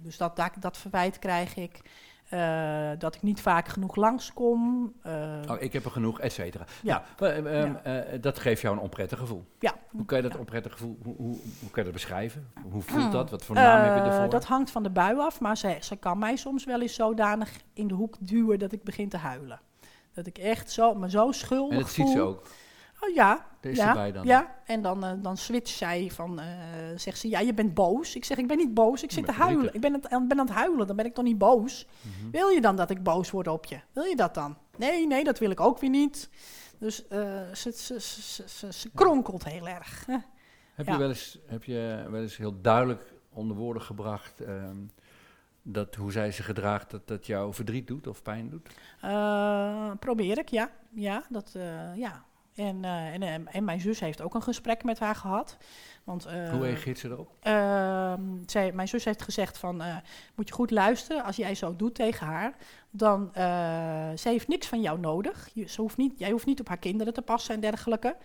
dus 0.01 0.17
dat, 0.17 0.35
dat, 0.35 0.51
dat 0.59 0.77
verwijt 0.77 1.19
krijg 1.19 1.55
ik. 1.55 1.81
Eh, 2.29 2.89
dat 2.97 3.15
ik 3.15 3.21
niet 3.21 3.41
vaak 3.41 3.67
genoeg 3.67 3.95
langskom. 3.95 4.93
Eh, 5.01 5.13
Oh, 5.49 5.61
ik 5.61 5.73
heb 5.73 5.85
er 5.85 5.91
genoeg, 5.91 6.19
et 6.19 6.33
cetera. 6.33 6.63
Ja. 6.83 7.03
Nou, 7.19 7.45
eh, 7.45 7.63
Ja. 8.11 8.17
dat 8.17 8.39
geeft 8.39 8.61
jou 8.61 8.75
een 8.75 8.81
onprettig 8.81 9.19
gevoel. 9.19 9.45
ja. 9.59 9.75
Hoe 9.91 10.05
kan 10.05 10.17
je 10.17 10.23
dat 10.23 10.33
Ja. 10.33 10.39
onprettig 10.39 10.71
gevoel, 10.71 10.97
hoe, 11.03 11.15
hoe, 11.15 11.27
hoe 11.59 11.69
kan 11.71 11.73
je 11.75 11.83
dat 11.83 11.91
beschrijven? 11.93 12.47
Hoe 12.71 12.81
voelt 12.81 13.11
dat? 13.11 13.29
Wat 13.29 13.45
voor 13.45 13.55
naam 13.55 13.83
heb 13.83 13.95
je 14.05 14.11
ervoor? 14.11 14.29
Dat 14.29 14.45
hangt 14.45 14.71
van 14.71 14.83
de 14.83 14.89
bui 14.89 15.17
af, 15.19 15.39
maar 15.39 15.57
ze, 15.57 15.77
ze 15.81 15.95
kan 15.95 16.17
mij 16.17 16.35
soms 16.35 16.63
wel 16.65 16.81
eens 16.81 16.93
zodanig 16.95 17.51
in 17.73 17.87
de 17.87 17.93
hoek 17.93 18.15
duwen 18.19 18.59
dat 18.59 18.71
ik 18.71 18.83
begin 18.83 19.09
te 19.09 19.17
huilen. 19.17 19.59
Dat 20.13 20.27
ik 20.27 20.37
echt 20.37 20.71
zo, 20.71 20.93
me 20.95 21.09
zo 21.09 21.31
schuldig 21.31 21.77
en 21.77 21.79
dat 21.83 21.89
ziet 21.91 22.07
ze 22.07 22.17
voel. 22.17 22.27
ook. 22.27 22.47
Oh, 23.01 23.13
ja, 23.15 23.45
ja, 23.61 24.11
dan. 24.11 24.25
ja. 24.25 24.55
En 24.65 24.81
dan, 24.81 25.03
eh, 25.05 25.11
dan 25.17 25.37
switcht 25.37 25.75
zij 25.75 26.09
van, 26.13 26.39
eh, 26.39 26.45
zegt 26.95 27.17
ze, 27.19 27.29
ja, 27.29 27.39
je 27.39 27.53
bent 27.53 27.73
boos. 27.73 28.15
Ik 28.15 28.25
zeg, 28.25 28.37
ik 28.37 28.47
ben 28.47 28.57
niet 28.57 28.73
boos, 28.73 29.03
ik 29.03 29.11
zit 29.11 29.25
te 29.25 29.31
huilen. 29.31 29.73
Ik 29.73 29.81
ben, 29.81 29.93
het, 29.93 30.01
ben 30.09 30.39
aan 30.39 30.45
het 30.47 30.49
huilen, 30.49 30.87
dan 30.87 30.95
ben 30.95 31.05
ik 31.05 31.13
toch 31.13 31.25
niet 31.25 31.37
boos. 31.37 31.87
Mhm. 32.01 32.29
Wil 32.31 32.49
je 32.49 32.61
dan 32.61 32.75
dat 32.75 32.89
ik 32.89 33.03
boos 33.03 33.31
word 33.31 33.47
op 33.47 33.65
je? 33.65 33.79
Wil 33.93 34.03
je 34.03 34.15
dat 34.15 34.33
dan? 34.33 34.57
Nee, 34.77 35.07
nee, 35.07 35.23
dat 35.23 35.39
wil 35.39 35.49
ik 35.49 35.59
ook 35.59 35.79
weer 35.79 35.89
niet. 35.89 36.29
Dus 36.77 37.07
eh, 37.07 37.19
ze, 37.53 37.71
ze, 37.71 37.99
ze, 38.01 38.21
ze, 38.21 38.43
ze- 38.49 38.73
ze 38.73 38.89
kronkelt 38.95 39.43
heel 39.43 39.67
erg. 39.67 40.05
Heb, 40.73 40.85
Ja. 40.87 40.93
je 40.93 40.99
wel 40.99 41.09
eens, 41.09 41.39
heb 41.45 41.63
je 41.63 42.05
wel 42.09 42.21
eens 42.21 42.37
heel 42.37 42.61
duidelijk 42.61 43.13
onder 43.29 43.57
woorden 43.57 43.81
gebracht 43.83 44.41
ehm, 44.41 44.77
dat 45.61 45.95
hoe 45.95 46.11
zij 46.11 46.31
zich 46.31 46.45
gedraagt, 46.45 46.89
dat 46.91 47.07
dat 47.07 47.25
jou 47.25 47.53
verdriet 47.53 47.87
doet 47.87 48.07
of 48.07 48.21
pijn 48.21 48.49
doet? 48.49 48.69
Probeer 49.99 50.37
ik, 50.37 50.49
ja. 50.49 50.69
Ja, 50.93 51.23
dat, 51.29 51.51
ja. 51.95 52.23
En, 52.59 52.85
eh, 52.85 53.13
en, 53.13 53.23
en, 53.23 53.47
en 53.47 53.63
mijn 53.63 53.79
zus 53.79 53.99
heeft 53.99 54.21
ook 54.21 54.33
een 54.33 54.41
gesprek 54.41 54.83
met 54.83 54.99
haar 54.99 55.15
gehad. 55.15 55.57
Want, 56.03 56.25
eh, 56.25 56.49
hoe 56.49 56.61
reageert 56.61 56.99
ze 56.99 57.09
erop? 57.09 57.31
ehm, 57.39 58.21
zij, 58.45 58.71
mijn 58.71 58.87
zus 58.87 59.05
heeft 59.05 59.21
gezegd 59.21 59.57
van, 59.57 59.81
eh, 59.81 59.97
moet 60.35 60.47
je 60.47 60.53
goed 60.53 60.71
luisteren. 60.71 61.23
Als 61.23 61.35
jij 61.35 61.55
zo 61.55 61.75
doet 61.75 61.95
tegen 61.95 62.27
haar, 62.27 62.55
dan, 62.89 63.33
eh 63.33 63.43
zij 64.15 64.31
heeft 64.31 64.47
niks 64.47 64.67
van 64.67 64.81
jou 64.81 64.99
nodig. 64.99 65.49
Je, 65.53 65.67
ze 65.67 65.81
hoeft 65.81 65.97
niet, 65.97 66.19
jij 66.19 66.31
hoeft 66.31 66.45
niet 66.45 66.59
op 66.59 66.67
haar 66.67 66.77
kinderen 66.77 67.13
te 67.13 67.21
passen 67.21 67.53
en 67.53 67.59
dergelijke. 67.59 68.15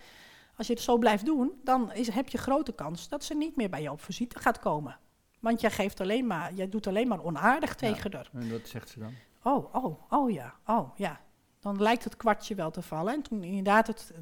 Als 0.57 0.67
je 0.67 0.73
het 0.73 0.81
zo 0.81 0.97
blijft 0.97 1.25
doen, 1.25 1.51
dan 1.63 1.93
is, 1.93 2.07
heb 2.07 2.29
je 2.29 2.37
grote 2.37 2.71
kans 2.71 3.09
dat 3.09 3.23
ze 3.23 3.33
niet 3.33 3.55
meer 3.55 3.69
bij 3.69 3.81
jou 3.81 3.93
op 3.93 4.01
visite 4.01 4.39
gaat 4.39 4.59
komen. 4.59 4.97
Want 5.39 5.61
jij, 5.61 5.71
geeft 5.71 6.01
alleen 6.01 6.27
maar, 6.27 6.53
jij 6.53 6.69
doet 6.69 6.87
alleen 6.87 7.07
maar 7.07 7.23
onaardig 7.23 7.75
tegen 7.75 8.13
haar. 8.13 8.29
En 8.33 8.51
wat 8.51 8.67
zegt 8.67 8.89
ze 8.89 8.99
dan? 8.99 9.13
Oh, 9.43 9.75
oh, 9.75 10.01
oh 10.09 10.31
ja, 10.31 10.53
oh 10.65 10.97
ja. 10.97 11.19
Dan 11.65 11.81
lijkt 11.81 12.03
het 12.03 12.17
kwartje 12.17 12.55
wel 12.55 12.71
te 12.71 12.81
vallen. 12.81 13.13
En 13.13 13.21
toen 13.21 13.43
inderdaad, 13.43 13.87
het, 13.87 14.13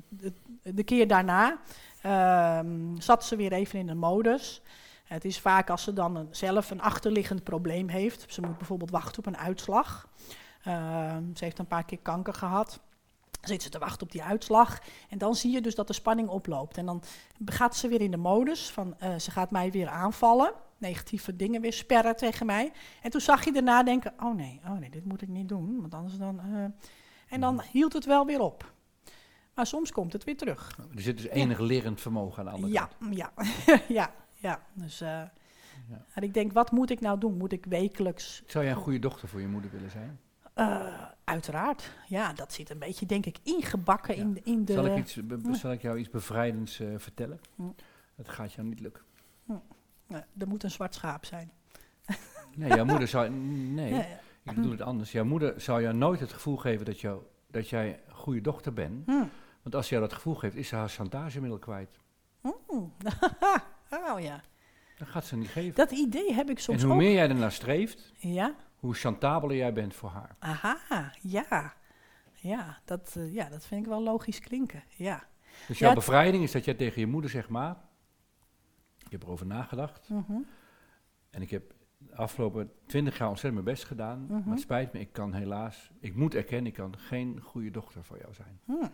de 0.62 0.84
keer 0.84 1.08
daarna 1.08 1.58
ehm, 2.02 2.96
zat 2.98 3.26
ze 3.26 3.36
weer 3.36 3.54
even 3.54 3.80
in 3.80 3.88
de 3.88 3.94
modus. 3.94 4.62
Het 5.04 5.26
is 5.26 5.40
vaak 5.40 5.70
als 5.70 5.84
ze 5.84 5.94
dan 5.94 6.28
zelf 6.32 6.70
een 6.70 6.82
achterliggend 6.82 7.44
probleem 7.44 7.88
heeft. 7.88 8.26
Ze 8.34 8.42
moet 8.42 8.58
bijvoorbeeld 8.58 8.92
wachten 8.92 9.18
op 9.18 9.26
een 9.26 9.38
uitslag. 9.38 10.08
Ehm, 10.64 11.24
ze 11.36 11.44
heeft 11.44 11.60
een 11.60 11.68
paar 11.68 11.86
keer 11.86 12.00
kanker 12.02 12.34
gehad. 12.34 12.80
Dan 13.32 13.50
zit 13.50 13.64
ze 13.64 13.70
te 13.70 13.80
wachten 13.80 14.02
op 14.02 14.12
die 14.12 14.24
uitslag. 14.24 14.80
En 15.10 15.18
dan 15.18 15.36
zie 15.36 15.52
je 15.52 15.62
dus 15.62 15.76
dat 15.76 15.88
de 15.88 15.94
spanning 15.94 16.30
oploopt. 16.30 16.78
En 16.78 16.86
dan 16.86 17.04
gaat 17.46 17.76
ze 17.76 17.88
weer 17.88 18.02
in 18.02 18.12
de 18.12 18.18
modus 18.18 18.70
van 18.70 19.00
eh, 19.00 19.16
ze 19.16 19.32
gaat 19.32 19.52
mij 19.52 19.72
weer 19.72 19.90
aanvallen. 19.90 20.54
Negatieve 20.78 21.36
dingen 21.36 21.62
weer 21.62 21.74
sperren 21.74 22.16
tegen 22.16 22.46
mij. 22.46 22.72
En 23.02 23.12
toen 23.12 23.22
zag 23.22 23.46
je 23.46 23.52
daarna 23.52 23.84
denken, 23.84 24.14
oh 24.20 24.36
nee, 24.36 24.62
oh 24.66 24.78
nee, 24.78 24.90
dit 24.90 25.06
moet 25.06 25.22
ik 25.22 25.30
niet 25.30 25.50
doen. 25.50 25.82
Want 25.82 25.94
anders 25.94 26.18
dan... 26.18 26.40
eh, 26.40 26.66
En 27.34 27.42
dan 27.42 27.62
hield 27.72 27.94
het 27.94 28.06
wel 28.06 28.26
weer 28.26 28.40
op. 28.40 28.72
Maar 29.54 29.66
soms 29.68 29.92
komt 29.92 30.14
het 30.14 30.24
weer 30.24 30.38
terug. 30.38 30.78
Er 30.96 31.02
zit 31.02 31.18
dus 31.18 31.28
enig 31.28 31.60
lerend 31.60 32.02
vermogen 32.02 32.40
aan 32.40 32.46
de 32.46 32.52
andere 32.52 32.74
Ja, 32.74 32.90
kant. 33.00 33.16
ja, 33.16 33.32
ja, 34.00 34.12
ja. 34.40 34.60
Dus 34.74 35.02
eh, 35.02 35.22
en 36.14 36.24
ik 36.24 36.34
denk, 36.34 36.52
wat 36.54 36.72
moet 36.72 36.90
ik 36.90 37.00
nou 37.00 37.20
doen? 37.20 37.38
Moet 37.38 37.52
ik 37.52 37.66
wekelijks... 37.66 38.44
Zou 38.46 38.64
jij 38.64 38.74
een 38.74 38.80
goede 38.80 39.00
dochter 39.00 39.28
voor 39.28 39.42
je 39.42 39.48
moeder 39.48 39.72
willen 39.72 39.92
zijn? 39.92 40.20
Eh, 40.54 41.04
uiteraard. 41.24 41.92
Ja, 42.08 42.34
dat 42.34 42.54
zit 42.54 42.70
een 42.70 42.80
beetje, 42.80 43.06
denk 43.06 43.26
ik, 43.26 43.38
ingebakken 43.44 44.16
Ja. 44.16 44.22
in, 44.22 44.40
in 44.44 44.66
de... 44.66 44.74
Zal, 44.74 44.86
ik 44.86 44.98
iets, 44.98 45.14
be- 45.28 45.56
zal 45.56 45.72
ik 45.72 45.82
jou 45.82 45.98
iets 45.98 46.10
bevrijdends 46.10 46.80
eh, 46.80 46.88
vertellen? 46.98 47.40
Hm. 47.56 47.64
Het 48.16 48.30
gaat 48.30 48.54
jou 48.54 48.68
niet 48.68 48.80
lukken. 48.80 49.04
Eh, 50.08 50.18
er 50.38 50.48
moet 50.48 50.64
een 50.64 50.72
zwart 50.72 50.96
schaap 50.96 51.26
zijn. 51.26 51.52
Nee, 52.56 52.70
jouw 52.70 52.86
moeder 52.86 53.08
zou... 53.08 53.30
Nee, 53.80 53.94
Ja, 53.94 54.06
ik 54.44 54.56
bedoel 54.56 54.72
het 54.72 54.82
anders. 54.82 55.12
Jouw 55.12 55.26
moeder 55.26 55.62
zou 55.62 55.82
jou 55.82 55.96
nooit 55.96 56.20
het 56.20 56.34
gevoel 56.34 56.58
geven 56.58 56.86
dat, 56.86 57.00
jou, 57.00 57.22
dat 57.48 57.70
jij 57.70 58.02
een 58.08 58.16
goede 58.16 58.42
dochter 58.42 58.74
bent. 58.74 59.06
hm. 59.06 59.24
Want 59.62 59.76
als 59.76 59.88
ze 59.88 59.94
jou 59.96 60.08
dat 60.08 60.16
gevoel 60.16 60.36
geeft, 60.36 60.56
is 60.56 60.68
ze 60.68 60.76
haar 60.76 60.90
chantagemiddel 60.90 61.60
kwijt. 61.60 62.00
Mm. 62.42 62.54
oh 64.10 64.20
ja. 64.20 64.42
Dat 64.98 65.08
gaat 65.08 65.26
ze 65.26 65.36
niet 65.36 65.48
geven. 65.50 65.76
Dat 65.76 65.92
idee 65.92 66.34
heb 66.34 66.50
ik 66.50 66.60
soms 66.60 66.82
en 66.82 66.88
hoe 66.88 66.94
ook. 66.96 67.02
meer 67.02 67.14
jij 67.14 67.30
ernaar 67.30 67.52
streeft, 67.52 68.12
Ja? 68.18 68.56
hoe 68.76 68.94
chantabeler 68.94 69.56
jij 69.58 69.74
bent 69.74 69.94
voor 69.96 70.10
haar. 70.10 70.36
Aha, 70.40 71.12
ja. 71.22 71.74
Ja 72.34 72.80
dat, 72.86 73.14
eh, 73.18 73.34
ja, 73.34 73.50
dat 73.50 73.66
vind 73.66 73.82
ik 73.82 73.88
wel 73.88 74.04
logisch 74.04 74.40
klinken. 74.40 74.84
Ja. 74.90 75.24
Dus 75.68 75.80
jouw 75.80 75.94
bevrijding 75.94 76.44
is 76.44 76.52
dat 76.52 76.66
jij 76.66 76.74
tegen 76.74 77.00
je 77.02 77.08
moeder 77.08 77.30
zegt, 77.30 77.50
ma, 77.50 77.90
ik 79.06 79.12
heb 79.12 79.24
erover 79.24 79.46
nagedacht. 79.46 80.10
Mhm. 80.10 80.34
En 81.30 81.42
ik 81.42 81.50
heb 81.50 81.74
de 82.10 82.16
afgelopen 82.16 82.72
twintig 82.86 83.18
jaar 83.18 83.30
ontzettend 83.30 83.64
mijn 83.64 83.76
best 83.76 83.88
gedaan. 83.88 84.22
Mhm. 84.26 84.34
Maar 84.34 84.54
het 84.54 84.60
spijt 84.60 84.94
me, 84.94 85.00
ik 85.00 85.14
kan 85.14 85.34
helaas, 85.34 85.92
ik 86.00 86.16
moet 86.16 86.36
erkennen, 86.36 86.68
ik 86.68 86.74
kan 86.74 86.98
geen 86.98 87.40
goede 87.42 87.72
dochter 87.72 88.04
voor 88.04 88.18
jou 88.18 88.34
zijn. 88.34 88.60
Hm. 88.66 88.88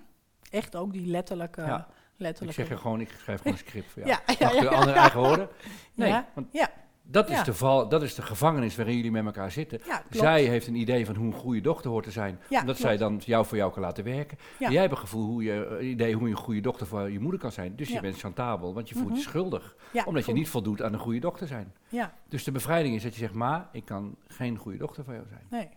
Echt 0.49 0.75
ook 0.75 0.93
die 0.93 1.05
letterlijke... 1.05 1.61
Ja. 1.61 1.87
Ik 1.87 2.25
letterlijke 2.25 2.61
zeg 2.61 2.69
je 2.69 2.77
gewoon, 2.77 3.01
ik 3.01 3.09
schrijf 3.09 3.41
gewoon 3.41 3.53
een 3.53 3.59
script 3.59 3.91
voor 3.91 4.05
jou. 4.05 4.21
Ja, 4.27 4.33
ja, 4.39 4.45
Achter 4.45 4.63
ja. 4.63 4.69
andere 4.69 4.97
eigen 4.97 5.19
woorden. 5.19 5.49
Nee, 5.93 6.09
Ja, 6.09 6.29
want 6.33 6.47
ja. 6.51 6.69
Dat 7.11 7.29
is, 7.29 7.43
de 7.43 7.53
val, 7.53 7.89
dat 7.89 8.03
is 8.03 8.15
de 8.15 8.21
gevangenis 8.21 8.75
waarin 8.75 8.95
jullie 8.95 9.11
met 9.11 9.25
elkaar 9.25 9.51
zitten. 9.51 9.79
Ja. 9.85 10.03
Zij 10.09 10.43
heeft 10.43 10.67
een 10.67 10.75
idee 10.75 11.05
van 11.05 11.15
hoe 11.15 11.25
een 11.25 11.33
goede 11.33 11.61
dochter 11.61 11.89
hoort 11.91 12.03
te 12.03 12.11
zijn. 12.11 12.39
Ja, 12.49 12.59
omdat 12.59 12.75
klopt. 12.75 12.79
zij 12.79 12.97
dan 12.97 13.21
jou 13.25 13.45
voor 13.45 13.57
jou 13.57 13.71
kan 13.71 13.81
laten 13.81 14.03
werken. 14.03 14.37
Jij 14.59 14.73
hebt 14.81 14.91
een 14.91 14.97
gevoel 14.97 15.25
hoe 15.25 15.43
je, 15.43 15.65
een 15.79 15.85
idee 15.85 16.13
hoe 16.13 16.23
je 16.27 16.31
een 16.33 16.39
goede 16.41 16.61
dochter 16.61 16.87
voor 16.87 17.11
je 17.11 17.19
moeder 17.19 17.39
kan 17.39 17.51
zijn. 17.51 17.75
Dus 17.75 17.89
je 17.89 17.99
bent 18.01 18.17
chantabel, 18.19 18.73
want 18.73 18.89
je 18.89 18.95
voelt 18.95 19.07
je 19.07 19.13
Mhm. 19.13 19.21
schuldig. 19.29 19.75
Ja, 19.93 20.03
omdat 20.05 20.25
je 20.25 20.33
niet 20.33 20.49
voldoet 20.49 20.81
aan 20.81 20.93
een 20.93 20.99
goede 20.99 21.19
dochter 21.19 21.47
zijn. 21.47 21.73
Ja, 21.89 22.13
Dus 22.27 22.43
de 22.43 22.51
bevrijding 22.51 22.95
is 22.95 23.03
dat 23.03 23.13
je 23.13 23.19
zegt, 23.19 23.33
ma, 23.33 23.69
ik 23.71 23.85
kan 23.85 24.15
geen 24.27 24.57
goede 24.57 24.77
dochter 24.77 25.03
voor 25.03 25.13
jou 25.13 25.25
zijn. 25.27 25.45
nee, 25.49 25.69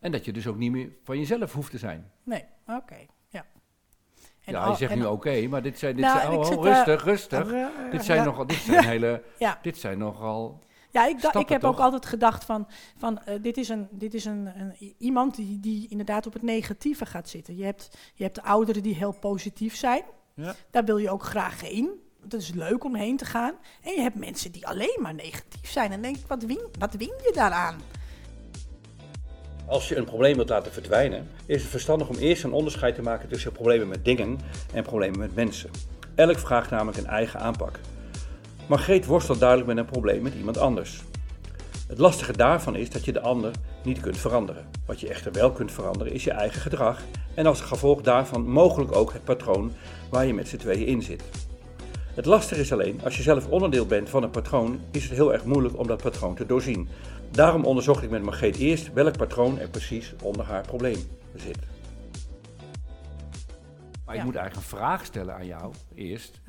En 0.00 0.12
dat 0.12 0.24
je 0.24 0.32
dus 0.32 0.46
ook 0.46 0.56
niet 0.56 0.72
meer 0.72 0.88
van 1.04 1.18
jezelf 1.18 1.52
hoeft 1.52 1.70
te 1.70 1.78
zijn. 1.78 2.10
nee, 2.22 2.44
oké. 2.66 2.96
En 4.44 4.52
ja, 4.52 4.68
je 4.68 4.76
zegt 4.76 4.92
en- 4.92 4.98
nu 4.98 5.04
oké, 5.04 5.46
maar 5.48 5.62
dit 5.62 5.78
zijn, 5.78 5.96
dit 5.96 6.04
Nou, 6.04 6.18
zijn 6.20 6.32
oh, 6.32 6.38
oh, 6.58 6.66
eh, 6.66 6.72
rustig, 6.74 7.04
rustig. 7.04 7.52
Eh, 7.52 7.66
dit 7.90 8.04
zijn 8.04 8.24
nogal, 8.24 8.46
dit 8.46 8.56
zijn 8.56 8.84
hele, 8.94 9.22
Ja. 9.38 9.58
dit 9.62 9.78
zijn 9.78 9.98
nogal, 9.98 10.58
Ja, 10.90 11.06
ik, 11.06 11.10
da- 11.10 11.28
ik 11.28 11.30
stappen, 11.30 11.52
heb 11.52 11.64
ook 11.64 11.78
altijd 11.78 12.06
gedacht 12.06 12.44
van, 12.44 12.66
van 12.96 13.18
eh, 13.18 13.34
dit 13.42 13.56
is, 13.56 13.68
een, 13.68 13.88
dit 13.90 14.14
is 14.14 14.24
een, 14.24 14.50
een, 14.60 14.94
iemand 14.98 15.34
die, 15.36 15.60
die 15.60 15.88
inderdaad 15.88 16.26
op 16.26 16.32
het 16.32 16.42
negatieve 16.42 17.06
gaat 17.06 17.28
zitten. 17.28 17.56
Je 17.56 17.64
hebt, 17.64 17.98
je 18.14 18.22
hebt 18.22 18.34
de 18.34 18.42
ouderen 18.42 18.82
die 18.82 18.94
heel 18.94 19.12
positief 19.12 19.76
zijn. 19.76 20.02
Ja. 20.34 20.54
Daar 20.70 20.84
wil 20.84 20.96
je 20.96 21.10
ook 21.10 21.22
graag 21.22 21.60
heen. 21.60 21.90
Het 22.22 22.34
is 22.34 22.50
leuk 22.52 22.84
om 22.84 22.94
heen 22.94 23.16
te 23.16 23.24
gaan. 23.24 23.54
En 23.82 23.92
je 23.92 24.00
hebt 24.00 24.14
mensen 24.18 24.52
die 24.52 24.66
alleen 24.66 24.98
maar 25.00 25.14
negatief 25.14 25.70
zijn. 25.70 25.84
En 25.86 25.90
dan 25.92 26.02
denk 26.02 26.16
ik, 26.16 26.26
wat 26.26 26.42
win, 26.42 26.60
wat 26.78 26.94
win 26.94 27.12
je 27.24 27.30
daaraan? 27.34 27.80
Als 29.66 29.88
je 29.88 29.96
een 29.96 30.04
probleem 30.04 30.34
wilt 30.34 30.48
laten 30.48 30.72
verdwijnen, 30.72 31.28
is 31.46 31.62
het 31.62 31.70
verstandig 31.70 32.08
om 32.08 32.16
eerst 32.16 32.44
een 32.44 32.52
onderscheid 32.52 32.94
te 32.94 33.02
maken 33.02 33.28
tussen 33.28 33.52
problemen 33.52 33.88
met 33.88 34.04
dingen 34.04 34.38
en 34.72 34.82
problemen 34.82 35.18
met 35.18 35.34
mensen. 35.34 35.70
Elk 36.14 36.38
vraagt 36.38 36.70
namelijk 36.70 36.98
een 36.98 37.06
eigen 37.06 37.40
aanpak. 37.40 37.78
Margreet 38.68 39.06
worstelt 39.06 39.38
duidelijk 39.40 39.68
met 39.68 39.78
een 39.78 39.90
probleem 39.90 40.22
met 40.22 40.34
iemand 40.34 40.58
anders. 40.58 41.02
Het 41.88 41.98
lastige 41.98 42.32
daarvan 42.32 42.76
is 42.76 42.90
dat 42.90 43.04
je 43.04 43.12
de 43.12 43.20
ander 43.20 43.50
niet 43.84 44.00
kunt 44.00 44.18
veranderen. 44.18 44.66
Wat 44.86 45.00
je 45.00 45.08
echter 45.08 45.32
wel 45.32 45.52
kunt 45.52 45.72
veranderen 45.72 46.12
is 46.12 46.24
je 46.24 46.30
eigen 46.30 46.60
gedrag 46.60 47.02
en 47.34 47.46
als 47.46 47.60
gevolg 47.60 48.00
daarvan 48.00 48.48
mogelijk 48.48 48.96
ook 48.96 49.12
het 49.12 49.24
patroon 49.24 49.72
waar 50.10 50.26
je 50.26 50.34
met 50.34 50.48
z'n 50.48 50.56
tweeën 50.56 50.86
in 50.86 51.02
zit. 51.02 51.22
Het 52.14 52.26
lastige 52.26 52.60
is 52.60 52.72
alleen, 52.72 53.00
als 53.04 53.16
je 53.16 53.22
zelf 53.22 53.48
onderdeel 53.48 53.86
bent 53.86 54.08
van 54.08 54.22
een 54.22 54.30
patroon, 54.30 54.80
is 54.90 55.02
het 55.02 55.12
heel 55.12 55.32
erg 55.32 55.44
moeilijk 55.44 55.78
om 55.78 55.86
dat 55.86 56.02
patroon 56.02 56.34
te 56.34 56.46
doorzien. 56.46 56.88
Daarom 57.30 57.64
onderzocht 57.64 58.02
ik 58.02 58.10
met 58.10 58.22
Margreet 58.22 58.56
eerst 58.56 58.92
welk 58.92 59.16
patroon 59.16 59.58
er 59.58 59.68
precies 59.68 60.14
onder 60.22 60.44
haar 60.44 60.66
probleem 60.66 60.98
zit. 61.34 61.73
Maar 64.16 64.24
Ja. 64.24 64.30
ik 64.30 64.32
moet 64.34 64.40
eigenlijk 64.42 64.72
een 64.72 64.78
vraag 64.78 65.04
stellen 65.04 65.34
aan 65.34 65.46
jou 65.46 65.72
eerst, 65.94 66.40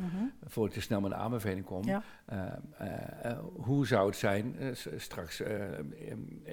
voordat 0.43 0.65
ik 0.75 0.79
te 0.79 0.86
snel 0.86 1.01
met 1.01 1.12
een 1.12 1.17
aanbeveling 1.17 1.65
kom. 1.65 1.84
Ja. 1.84 2.03
Eh, 2.25 2.38
eh, 2.77 3.31
eh, 3.31 3.38
hoe 3.53 3.88
zou 3.88 4.07
het 4.07 4.15
zijn, 4.17 4.55
straks 4.95 5.41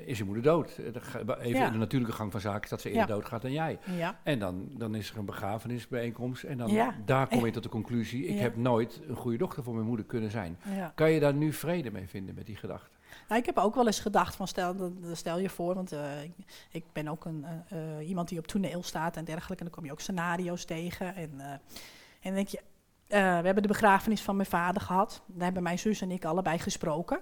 is 0.07 0.19
je 0.19 0.25
moeder 0.25 0.42
dood? 0.42 0.78
Even 0.78 1.50
Ja. 1.50 1.66
in 1.66 1.73
de 1.73 1.78
natuurlijke 1.78 2.14
gang 2.16 2.31
van 2.33 2.40
zaken 2.40 2.62
is 2.62 2.69
dat 2.69 2.81
ze 2.81 2.88
eerder 2.88 3.09
Ja. 3.09 3.14
doodgaat 3.14 3.42
dan 3.42 3.52
jij. 3.52 3.78
Ja, 3.97 4.19
En 4.23 4.38
dan, 4.38 4.69
dan 4.76 4.95
is 4.95 5.11
er 5.11 5.19
een 5.19 5.25
begrafenisbijeenkomst 5.25 6.42
en 6.42 6.59
dan, 6.59 6.95
daar 7.04 7.26
kom 7.28 7.45
je 7.47 7.52
tot 7.52 7.62
de 7.62 7.69
conclusie, 7.69 8.26
ik 8.26 8.38
heb 8.38 8.57
nooit 8.57 9.00
een 9.09 9.16
goede 9.16 9.38
dochter 9.38 9.62
voor 9.62 9.75
mijn 9.75 9.87
moeder 9.87 10.07
kunnen 10.07 10.31
zijn. 10.31 10.59
Kan 10.95 11.11
je 11.11 11.21
daar 11.21 11.35
nu 11.35 11.52
vrede 11.52 11.90
mee 11.90 12.09
vinden 12.09 12.35
met 12.35 12.47
die 12.47 12.57
gedachte? 12.57 12.90
Nou, 13.28 13.40
ik 13.40 13.47
heb 13.47 13.59
ook 13.59 13.75
wel 13.75 13.87
eens 13.87 14.00
gedacht 14.00 14.37
van 14.37 14.49
stel, 14.49 14.92
stel 15.12 15.38
je 15.38 15.49
voor, 15.49 15.75
want 15.75 15.92
eh, 15.92 16.23
ik, 16.23 16.33
ik 16.71 16.85
ben 16.92 17.09
ook 17.09 17.25
een, 17.25 17.45
eh, 17.45 17.99
eh, 17.99 18.09
iemand 18.09 18.28
die 18.28 18.38
op 18.38 18.47
toneel 18.47 18.83
staat 18.83 19.16
en 19.16 19.25
dergelijke. 19.25 19.64
En 19.64 19.71
dan 19.71 19.75
kom 19.75 19.85
je 19.85 19.92
ook 19.92 20.00
scenario's 20.00 20.64
tegen. 20.64 21.14
En, 21.14 21.40
en 21.40 21.61
dan 22.23 22.35
denk 22.35 22.49
je, 22.49 22.61
we 23.07 23.16
hebben 23.16 23.62
de 23.62 23.69
begrafenis 23.69 24.23
van 24.23 24.37
mijn 24.37 24.49
vader 24.49 24.83
gehad. 24.83 25.23
Daar 25.26 25.45
hebben 25.45 25.62
mijn 25.62 25.78
zus 25.78 26.00
en 26.00 26.11
ik 26.11 26.25
allebei 26.25 26.59
gesproken. 26.59 27.21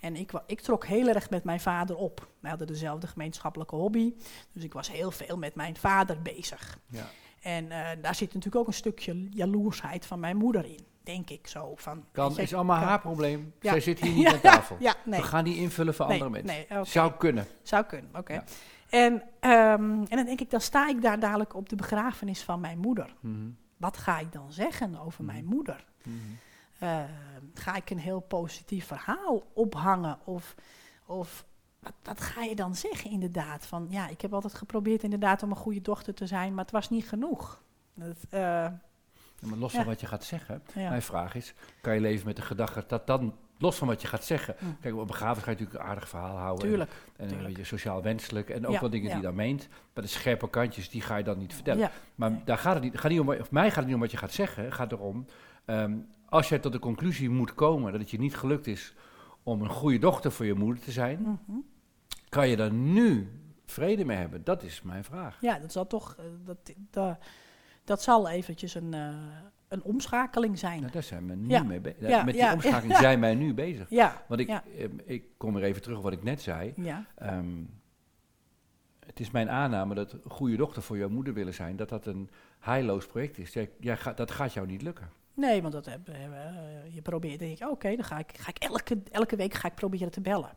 En 0.00 0.16
ik, 0.16 0.32
ik 0.46 0.60
trok 0.60 0.86
heel 0.86 1.08
erg 1.08 1.30
met 1.30 1.44
mijn 1.44 1.60
vader 1.60 1.96
op. 1.96 2.28
We 2.40 2.48
hadden 2.48 2.66
dezelfde 2.66 3.06
gemeenschappelijke 3.06 3.74
hobby. 3.74 4.14
Dus 4.52 4.62
ik 4.62 4.72
was 4.72 4.90
heel 4.90 5.10
veel 5.10 5.36
met 5.36 5.54
mijn 5.54 5.76
vader 5.76 6.22
bezig. 6.22 6.78
Ja. 6.86 7.06
En 7.40 7.68
daar 8.00 8.14
zit 8.14 8.34
natuurlijk 8.34 8.56
ook 8.56 8.66
een 8.66 8.72
stukje 8.72 9.28
jaloersheid 9.30 10.06
van 10.06 10.20
mijn 10.20 10.36
moeder 10.36 10.64
in, 10.64 10.86
denk 11.08 11.30
ik 11.30 11.46
zo. 11.46 11.72
Van, 11.76 12.04
Kan, 12.12 12.32
je, 12.34 12.42
is 12.42 12.54
allemaal 12.54 12.78
kan- 12.78 12.88
haar 12.88 13.00
probleem. 13.00 13.52
Ja. 13.60 13.70
Zij 13.70 13.80
zit 13.80 14.00
hier 14.00 14.12
niet 14.18 14.22
Ja, 14.26 14.32
aan 14.32 14.40
tafel. 14.40 14.76
Ja, 14.80 14.94
nee. 15.04 15.20
We 15.20 15.26
gaan 15.26 15.44
die 15.44 15.56
invullen 15.56 15.94
voor 15.94 16.06
Nee, 16.08 16.22
andere 16.22 16.42
mensen. 16.42 16.86
Zou 16.86 17.12
kunnen. 17.12 17.46
Zou 17.62 17.84
kunnen, 17.84 18.10
oké. 18.16 18.44
En, 18.90 19.22
ehm, 19.40 19.82
en 19.82 20.16
dan 20.16 20.24
denk 20.24 20.40
ik, 20.40 20.50
dan 20.50 20.60
sta 20.60 20.88
ik 20.88 21.02
daar 21.02 21.18
dadelijk 21.20 21.54
op 21.54 21.68
de 21.68 21.76
begrafenis 21.76 22.42
van 22.42 22.60
mijn 22.60 22.78
moeder. 22.78 23.14
Mhm. 23.20 23.48
Wat 23.76 23.96
ga 23.96 24.18
ik 24.18 24.32
dan 24.32 24.52
zeggen 24.52 24.98
over 25.00 25.24
mijn 25.24 25.44
moeder? 25.44 25.84
Mhm. 26.04 26.14
Eh, 26.78 26.98
ga 27.54 27.74
ik 27.76 27.90
een 27.90 27.98
heel 27.98 28.20
positief 28.20 28.86
verhaal 28.86 29.42
ophangen? 29.52 30.18
Of, 30.24 30.54
of 31.06 31.44
wat, 31.80 31.92
wat 32.02 32.20
ga 32.20 32.42
je 32.42 32.54
dan 32.54 32.74
zeggen 32.74 33.10
inderdaad? 33.10 33.66
Van 33.66 33.86
ja, 33.90 34.08
ik 34.08 34.20
heb 34.20 34.34
altijd 34.34 34.54
geprobeerd 34.54 35.02
inderdaad 35.02 35.42
om 35.42 35.50
een 35.50 35.56
goede 35.56 35.80
dochter 35.82 36.14
te 36.14 36.26
zijn, 36.26 36.54
maar 36.54 36.64
het 36.64 36.72
was 36.72 36.90
niet 36.90 37.08
genoeg. 37.08 37.62
Dat, 37.94 38.16
eh, 38.30 38.66
maar 39.42 39.58
los 39.58 39.72
van 39.72 39.84
wat 39.84 40.00
je 40.00 40.06
gaat 40.06 40.24
zeggen, 40.24 40.62
mijn 40.74 41.02
vraag 41.02 41.34
is, 41.34 41.54
kan 41.80 41.94
je 41.94 42.00
leven 42.00 42.26
met 42.26 42.36
de 42.36 42.42
gedachte 42.42 42.84
dat 42.86 43.06
dan, 43.06 43.34
los 43.58 43.76
van 43.76 43.88
wat 43.88 44.00
je 44.02 44.08
gaat 44.08 44.24
zeggen, 44.24 44.56
Mm. 44.60 44.76
kijk, 44.80 44.94
op 44.94 45.00
een 45.00 45.06
begrafenis 45.06 45.44
ga 45.44 45.50
je 45.50 45.56
natuurlijk 45.56 45.84
een 45.84 45.90
aardig 45.90 46.08
verhaal 46.08 46.36
houden. 46.36 46.68
Tuurlijk. 46.68 46.90
En, 46.90 46.96
en 47.16 47.22
een 47.22 47.28
tuurlijk. 47.28 47.48
beetje 47.48 47.64
sociaal 47.64 48.02
wenselijk 48.02 48.50
en 48.50 48.66
ook 48.66 48.72
Ja, 48.72 48.80
wel 48.80 48.90
dingen 48.90 49.06
ja. 49.06 49.12
die 49.12 49.20
je 49.22 49.26
dan 49.28 49.36
meent. 49.36 49.68
Maar 49.94 50.04
de 50.04 50.10
scherpe 50.10 50.50
kantjes, 50.50 50.90
die 50.90 51.00
ga 51.00 51.16
je 51.16 51.24
dan 51.24 51.38
niet 51.38 51.54
vertellen. 51.54 51.80
Ja, 51.80 51.90
Maar 52.14 52.30
nee. 52.30 52.40
daar 52.44 52.58
gaat 52.58 52.74
het 52.74 52.82
niet, 52.82 52.98
gaat 52.98 53.10
niet 53.10 53.20
om, 53.20 53.28
of 53.28 53.50
mij 53.50 53.66
gaat 53.68 53.76
het 53.76 53.84
niet 53.86 53.94
om 53.94 54.00
wat 54.00 54.10
je 54.10 54.16
gaat 54.16 54.32
zeggen. 54.32 54.64
Het 54.64 54.74
gaat 54.74 54.92
erom, 54.92 55.24
ehm, 55.64 55.96
als 56.28 56.48
jij 56.48 56.58
tot 56.58 56.72
de 56.72 56.78
conclusie 56.78 57.30
moet 57.30 57.54
komen 57.54 57.92
dat 57.92 58.00
het 58.00 58.10
je 58.10 58.18
niet 58.18 58.36
gelukt 58.36 58.66
is 58.66 58.94
om 59.42 59.62
een 59.62 59.68
goede 59.70 59.98
dochter 59.98 60.32
voor 60.32 60.46
je 60.46 60.54
moeder 60.54 60.82
te 60.84 60.90
zijn, 60.92 61.20
Mhm. 61.20 61.58
kan 62.28 62.48
je 62.48 62.56
daar 62.56 62.72
nu 62.72 63.28
vrede 63.66 64.04
mee 64.04 64.16
hebben? 64.16 64.44
Dat 64.44 64.62
is 64.62 64.82
mijn 64.82 65.04
vraag. 65.04 65.38
Ja, 65.40 65.58
dat 65.58 65.72
zal 65.72 65.86
toch, 65.86 66.14
eh, 66.18 66.24
dat, 66.44 66.72
dat, 66.90 67.18
dat 67.88 68.02
zal 68.02 68.28
eventjes 68.28 68.74
een, 68.74 68.94
eh, 68.94 69.08
een 69.68 69.82
omschakeling 69.82 70.58
zijn. 70.58 70.80
Nou, 70.80 70.92
daar 70.92 71.02
zijn 71.02 71.26
we 71.26 71.34
nu 71.34 71.48
Ja. 71.48 71.62
mee 71.62 71.80
bezig. 71.80 72.08
Ja, 72.08 72.24
Met 72.24 72.34
die 72.34 72.52
omschakeling 72.52 72.96
zijn 73.06 73.20
wij 73.20 73.34
nu 73.34 73.54
bezig. 73.54 73.90
Ja, 73.90 74.24
Want 74.28 74.40
ik, 74.40 74.48
ehm, 74.48 74.90
ik 75.04 75.24
kom 75.36 75.56
er 75.56 75.62
even 75.62 75.82
terug 75.82 75.96
op 75.98 76.02
wat 76.02 76.12
ik 76.12 76.22
net 76.22 76.40
zei. 76.42 76.72
ja, 76.76 77.04
Ehm, 77.14 77.62
het 79.06 79.20
is 79.20 79.30
mijn 79.30 79.50
aanname 79.50 79.94
dat 79.94 80.16
goede 80.26 80.56
dochter 80.56 80.82
voor 80.82 80.96
jouw 80.98 81.08
moeder 81.08 81.34
willen 81.34 81.54
zijn, 81.54 81.76
dat 81.76 81.88
dat 81.88 82.06
een 82.06 82.30
heilloos 82.58 83.06
project 83.06 83.38
is. 83.38 83.52
Jij, 83.52 83.70
jij 83.80 83.96
gaat, 83.96 84.16
dat 84.16 84.30
gaat 84.30 84.52
jou 84.52 84.66
niet 84.66 84.82
lukken. 84.82 85.10
Nee, 85.34 85.60
want 85.62 85.72
dat 85.72 85.84
heb, 85.86 86.06
heb, 86.06 86.32
eh, 86.32 86.94
je 86.94 87.02
probeert, 87.02 87.38
denk 87.38 87.60
ik, 87.60 87.68
oké, 87.70 87.96
dan 87.96 88.04
ga 88.04 88.18
ik, 88.18 88.30
ga 88.38 88.48
ik 88.48 88.58
elke, 88.58 88.98
elke 89.10 89.36
week 89.36 89.54
ga 89.54 89.68
ik 89.68 89.74
proberen 89.74 90.10
te 90.10 90.20
bellen. 90.20 90.50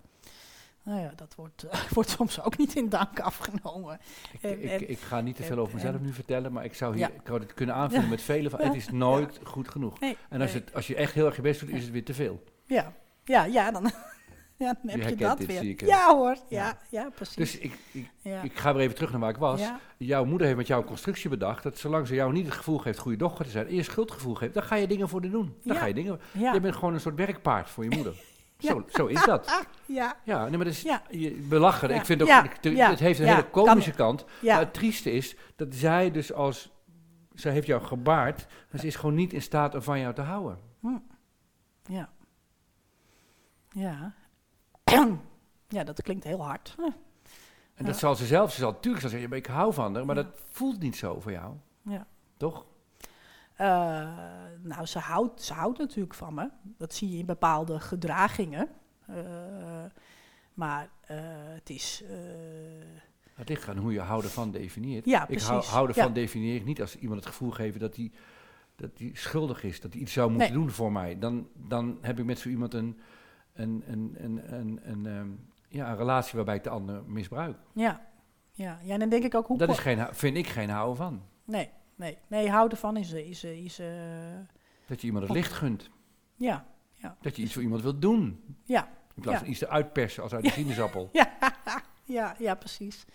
Nou 0.83 0.99
ja, 1.01 1.11
dat 1.15 1.35
wordt, 1.35 1.63
eh, 1.63 1.81
wordt 1.93 2.09
soms 2.09 2.41
ook 2.43 2.57
niet 2.57 2.75
in 2.75 2.89
dank 2.89 3.19
afgenomen. 3.19 3.99
Ik, 4.31 4.41
En- 4.43 4.63
ik, 4.63 4.69
en- 4.69 4.89
ik 4.89 4.99
ga 4.99 5.21
niet 5.21 5.35
te 5.35 5.43
veel 5.43 5.57
over 5.57 5.75
mezelf 5.75 5.99
nu 5.99 6.13
vertellen, 6.13 6.51
maar 6.51 6.65
ik 6.65 6.73
zou, 6.73 6.95
hier, 6.95 7.07
Ja. 7.07 7.13
ik 7.13 7.21
zou 7.25 7.39
dit 7.39 7.53
kunnen 7.53 7.75
aanvullen 7.75 8.09
met 8.09 8.21
vele 8.21 8.49
van, 8.49 8.59
het 8.61 8.73
is 8.75 8.89
nooit 8.89 9.39
goed 9.43 9.69
genoeg. 9.69 9.99
Nee, 9.99 10.17
En 10.29 10.41
als, 10.41 10.51
nee. 10.53 10.61
het, 10.61 10.73
als 10.73 10.87
je 10.87 10.95
echt 10.95 11.13
heel 11.13 11.25
erg 11.25 11.35
je 11.35 11.41
best 11.41 11.59
doet, 11.59 11.69
is 11.69 11.83
het 11.83 11.91
weer 11.91 12.05
te 12.05 12.13
veel. 12.13 12.43
Ja, 12.65 12.93
ja, 13.23 13.43
ja, 13.45 13.71
dan, 13.71 13.83
ja, 14.57 14.75
dan 14.83 14.99
heb 14.99 15.09
je 15.09 15.15
dat 15.15 15.37
dit, 15.37 15.47
weer. 15.47 15.85
ja 15.85 16.15
hoor, 16.15 16.35
ja, 16.49 16.77
Ja. 16.89 17.09
precies. 17.15 17.35
Dus 17.35 17.57
ik, 17.57 17.77
ik, 18.43 18.59
ga 18.59 18.73
weer 18.73 18.81
even 18.83 18.95
terug 18.95 19.11
naar 19.11 19.19
waar 19.19 19.29
ik 19.29 19.37
was. 19.37 19.61
Jouw 19.97 20.25
moeder 20.25 20.45
heeft 20.47 20.59
met 20.59 20.67
jou 20.67 20.81
een 20.81 20.87
constructie 20.87 21.29
bedacht, 21.29 21.63
dat 21.63 21.77
zolang 21.77 22.07
ze 22.07 22.13
jou 22.15 22.31
niet 22.33 22.45
het 22.45 22.53
gevoel 22.55 22.77
geeft 22.77 22.99
goede 22.99 23.17
dochter 23.17 23.45
te 23.45 23.51
zijn, 23.51 23.67
en 23.67 23.75
je 23.75 23.83
schuldgevoel 23.83 24.33
geeft, 24.35 24.53
dan 24.53 24.63
ga 24.63 24.75
je 24.75 24.87
dingen 24.87 25.09
voor 25.09 25.21
haar 25.21 25.29
doen. 25.31 25.55
Dan 25.63 25.75
ga 25.77 25.85
je 25.85 25.93
dingen... 25.93 26.19
Je 26.53 26.59
bent 26.61 26.75
gewoon 26.75 26.93
een 26.93 26.99
soort 26.99 27.15
werkpaard 27.15 27.69
voor 27.69 27.83
je 27.83 27.89
moeder. 27.95 28.13
Ja. 28.61 28.71
Zo, 28.71 28.83
zo 28.87 29.05
is 29.05 29.23
dat. 29.25 29.47
Ah, 29.47 29.59
ja, 29.85 30.15
Ja, 30.23 30.41
nee, 30.47 30.57
maar 30.57 30.65
dat 30.65 30.73
is 30.73 30.81
Ja. 30.81 31.01
Ja. 31.09 31.29
Ik 31.99 32.05
vind 32.05 32.21
ook, 32.21 32.27
ik- 32.43 32.57
het- 32.89 32.99
heeft 32.99 33.19
een 33.19 33.25
hele 33.25 33.49
komische 33.49 33.91
Kan- 33.91 34.15
kant. 34.17 34.25
ja. 34.41 34.53
Maar 34.55 34.63
het 34.63 34.73
trieste 34.73 35.11
is 35.11 35.35
dat 35.55 35.67
zij 35.75 36.11
dus 36.11 36.33
als, 36.33 36.71
zij 37.33 37.51
heeft 37.51 37.67
jou 37.67 37.81
gebaard, 37.83 38.47
maar 38.71 38.79
ze 38.81 38.87
is 38.87 38.95
gewoon 38.95 39.15
niet 39.15 39.33
in 39.33 39.41
staat 39.41 39.75
om 39.75 39.81
van 39.81 39.99
jou 39.99 40.13
te 40.13 40.21
houden. 40.21 40.59
ja. 41.85 42.09
Ja. 43.69 44.13
ja, 45.67 45.83
dat 45.83 46.01
klinkt 46.01 46.23
heel 46.23 46.43
hard. 46.45 46.73
Huh. 46.77 46.87
En 47.73 47.85
dat 47.85 47.97
zal 47.97 48.15
ze 48.15 48.25
zelf, 48.25 48.51
ze 48.51 48.59
zal 48.59 48.71
natuurlijk 48.71 49.01
zeggen, 49.03 49.21
"Ja, 49.21 49.27
maar 49.27 49.37
ik 49.37 49.45
hou 49.45 49.73
van 49.73 49.95
haar, 49.95 50.05
maar 50.05 50.15
dat 50.15 50.27
voelt 50.51 50.79
niet 50.79 50.95
zo 50.95 51.19
voor 51.19 51.31
jou. 51.31 51.55
Ja. 51.81 52.07
Toch? 52.37 52.65
Eh, 53.61 54.07
nou, 54.63 54.85
ze 54.85 54.99
houdt, 54.99 55.41
ze 55.41 55.53
houdt 55.53 55.77
natuurlijk 55.77 56.13
van 56.13 56.33
me. 56.33 56.49
Dat 56.77 56.93
zie 56.93 57.11
je 57.11 57.17
in 57.17 57.25
bepaalde 57.25 57.79
gedragingen. 57.79 58.67
Eh, 59.05 59.15
maar 60.53 60.89
eh, 61.01 61.17
het 61.33 61.69
is. 61.69 62.03
Het 63.33 63.49
ligt 63.49 63.67
aan 63.69 63.77
hoe 63.77 63.93
je 63.93 63.99
houden 63.99 64.29
van 64.31 64.51
definieert. 64.51 65.05
Ja, 65.05 65.27
ik 65.27 65.41
hou, 65.41 65.63
houden 65.63 65.95
Ja. 65.95 66.03
van 66.03 66.13
definieer 66.13 66.55
ik 66.55 66.65
niet 66.65 66.81
als 66.81 66.95
iemand 66.95 67.19
het 67.19 67.29
gevoel 67.29 67.51
geeft 67.51 67.79
dat 67.79 67.95
hij 67.95 68.11
dat 68.75 68.97
die 68.97 69.17
schuldig 69.17 69.63
is, 69.63 69.81
dat 69.81 69.93
hij 69.93 70.01
iets 70.01 70.13
zou 70.13 70.29
moeten 70.29 70.49
Nee. 70.49 70.57
doen 70.57 70.69
voor 70.71 70.91
mij. 70.91 71.19
Dan, 71.19 71.47
dan 71.53 71.97
heb 72.01 72.19
ik 72.19 72.25
met 72.25 72.39
zo 72.39 72.49
iemand 72.49 72.73
een, 72.73 72.99
een, 73.53 73.83
een, 73.87 74.15
een, 74.19 74.53
een, 74.53 74.79
een, 74.83 75.05
ehm, 75.05 75.29
ja, 75.67 75.89
een 75.89 75.97
relatie 75.97 76.35
waarbij 76.35 76.55
ik 76.55 76.63
de 76.63 76.69
ander 76.69 77.03
misbruik. 77.05 77.57
ja. 77.73 78.09
Ja. 78.53 78.79
ja, 78.83 78.93
en 78.93 78.99
dan 78.99 79.09
denk 79.09 79.23
ik 79.23 79.35
ook 79.35 79.47
hoe. 79.47 79.57
Dat 79.57 79.69
is 79.69 79.79
geen, 79.79 80.07
vind 80.11 80.37
ik 80.37 80.47
geen 80.47 80.69
houden 80.69 80.95
van. 80.97 81.21
Nee, 81.45 81.69
nee, 82.01 82.17
nee, 82.27 82.49
houden 82.49 82.77
van 82.77 82.97
is. 82.97 83.11
is, 83.11 83.43
is 83.43 83.79
eh, 83.79 83.87
Dat 84.87 85.01
je 85.01 85.07
iemand 85.07 85.23
het 85.27 85.33
licht 85.35 85.51
gunt. 85.51 85.89
ja, 86.35 86.65
Dat 87.21 87.35
je 87.35 87.41
iets 87.41 87.53
voor 87.53 87.61
iemand 87.61 87.81
wilt 87.81 88.01
doen. 88.01 88.43
ja, 88.63 88.89
In 89.15 89.21
plaats 89.21 89.37
Ja. 89.37 89.43
van 89.43 89.53
iets 89.53 89.61
eruit 89.61 89.93
persen 89.93 90.23
als 90.23 90.33
uit 90.33 90.45
een 90.45 90.51
sinaasappel. 90.51 91.09
Ja, 91.13 91.31
ja, 92.05 92.35
ja, 92.39 92.55
precies. 92.55 93.05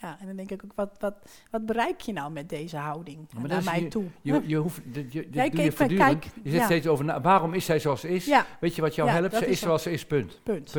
Ja, 0.00 0.16
en 0.20 0.26
dan 0.26 0.36
denk 0.36 0.50
ik 0.50 0.64
ook, 0.64 0.72
wat, 0.74 0.96
wat, 1.00 1.14
wat 1.50 1.66
bereik 1.66 2.00
je 2.00 2.12
nou 2.12 2.32
met 2.32 2.48
deze 2.48 2.76
houding 2.76 3.28
naar 3.46 3.64
mij 3.64 3.80
je- 3.80 3.88
toe? 3.88 4.04
Je, 4.22 4.42
je 4.46 4.56
hoeft, 4.56 4.80
je, 4.92 5.06
Ja, 5.30 5.48
doe 5.48 5.56
je 5.62 5.66
ik- 5.66 5.76
voortdurend. 5.76 6.10
kijk, 6.18 6.24
je 6.42 6.50
zit 6.50 6.58
ja. 6.58 6.64
steeds 6.64 6.86
over, 6.86 7.04
na, 7.04 7.20
waarom 7.20 7.54
is 7.54 7.64
zij 7.64 7.78
zoals 7.80 8.00
ze 8.00 8.08
is? 8.08 8.30
Weet 8.60 8.74
je 8.74 8.82
wat 8.82 8.94
jou 8.94 9.08
helpt? 9.10 9.34
Ze 9.34 9.44
is 9.44 9.50
is 9.50 9.58
zo. 9.58 9.64
zoals 9.66 9.82
ze 9.82 9.90
is, 9.92 10.06
punt. 10.06 10.40
punt. 10.42 10.70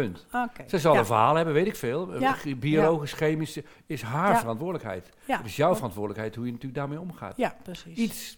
Ze 0.68 0.80
zal 0.80 0.98
een 0.98 1.06
verhaal 1.06 1.36
hebben, 1.36 1.54
weet 1.54 1.68
ik 1.68 1.76
veel. 1.76 2.20
Ja. 2.20 2.36
Biologisch, 2.58 3.14
chemisch, 3.14 3.60
is 3.86 4.02
haar 4.02 4.40
verantwoordelijkheid. 4.40 5.10
Het 5.26 5.46
is 5.46 5.56
jouw 5.56 5.76
verantwoordelijkheid 5.76 6.36
hoe 6.36 6.46
je 6.46 6.52
natuurlijk 6.52 6.80
daarmee 6.80 7.00
omgaat. 7.00 7.38
Ja, 7.38 7.56
precies. 7.64 7.98
Iets. 7.98 8.38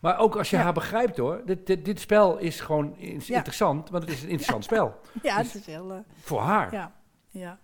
Maar 0.00 0.18
ook 0.18 0.36
als 0.36 0.50
je 0.50 0.56
haar 0.56 0.72
begrijpt 0.72 1.16
hoor. 1.16 1.42
Dit, 1.46 1.66
dit, 1.66 1.84
dit 1.84 2.00
spel 2.00 2.38
is 2.38 2.60
gewoon 2.60 2.96
is 2.98 3.30
interessant, 3.30 3.90
want 3.90 4.02
het 4.04 4.12
is 4.12 4.22
een 4.22 4.28
interessant 4.28 4.64
spel. 4.64 5.00
Ja, 5.22 5.36
Dus- 5.38 5.52
het 5.52 5.60
is 5.60 5.66
heel... 5.74 5.92
eh, 5.92 5.98
Voor 6.20 6.40
haar. 6.40 6.72
ja, 6.72 6.92
ja, 7.30 7.58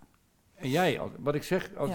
En 0.55 0.69
jij, 0.69 1.01
wat 1.19 1.35
ik 1.35 1.43
zeg, 1.43 1.69
als. 1.77 1.89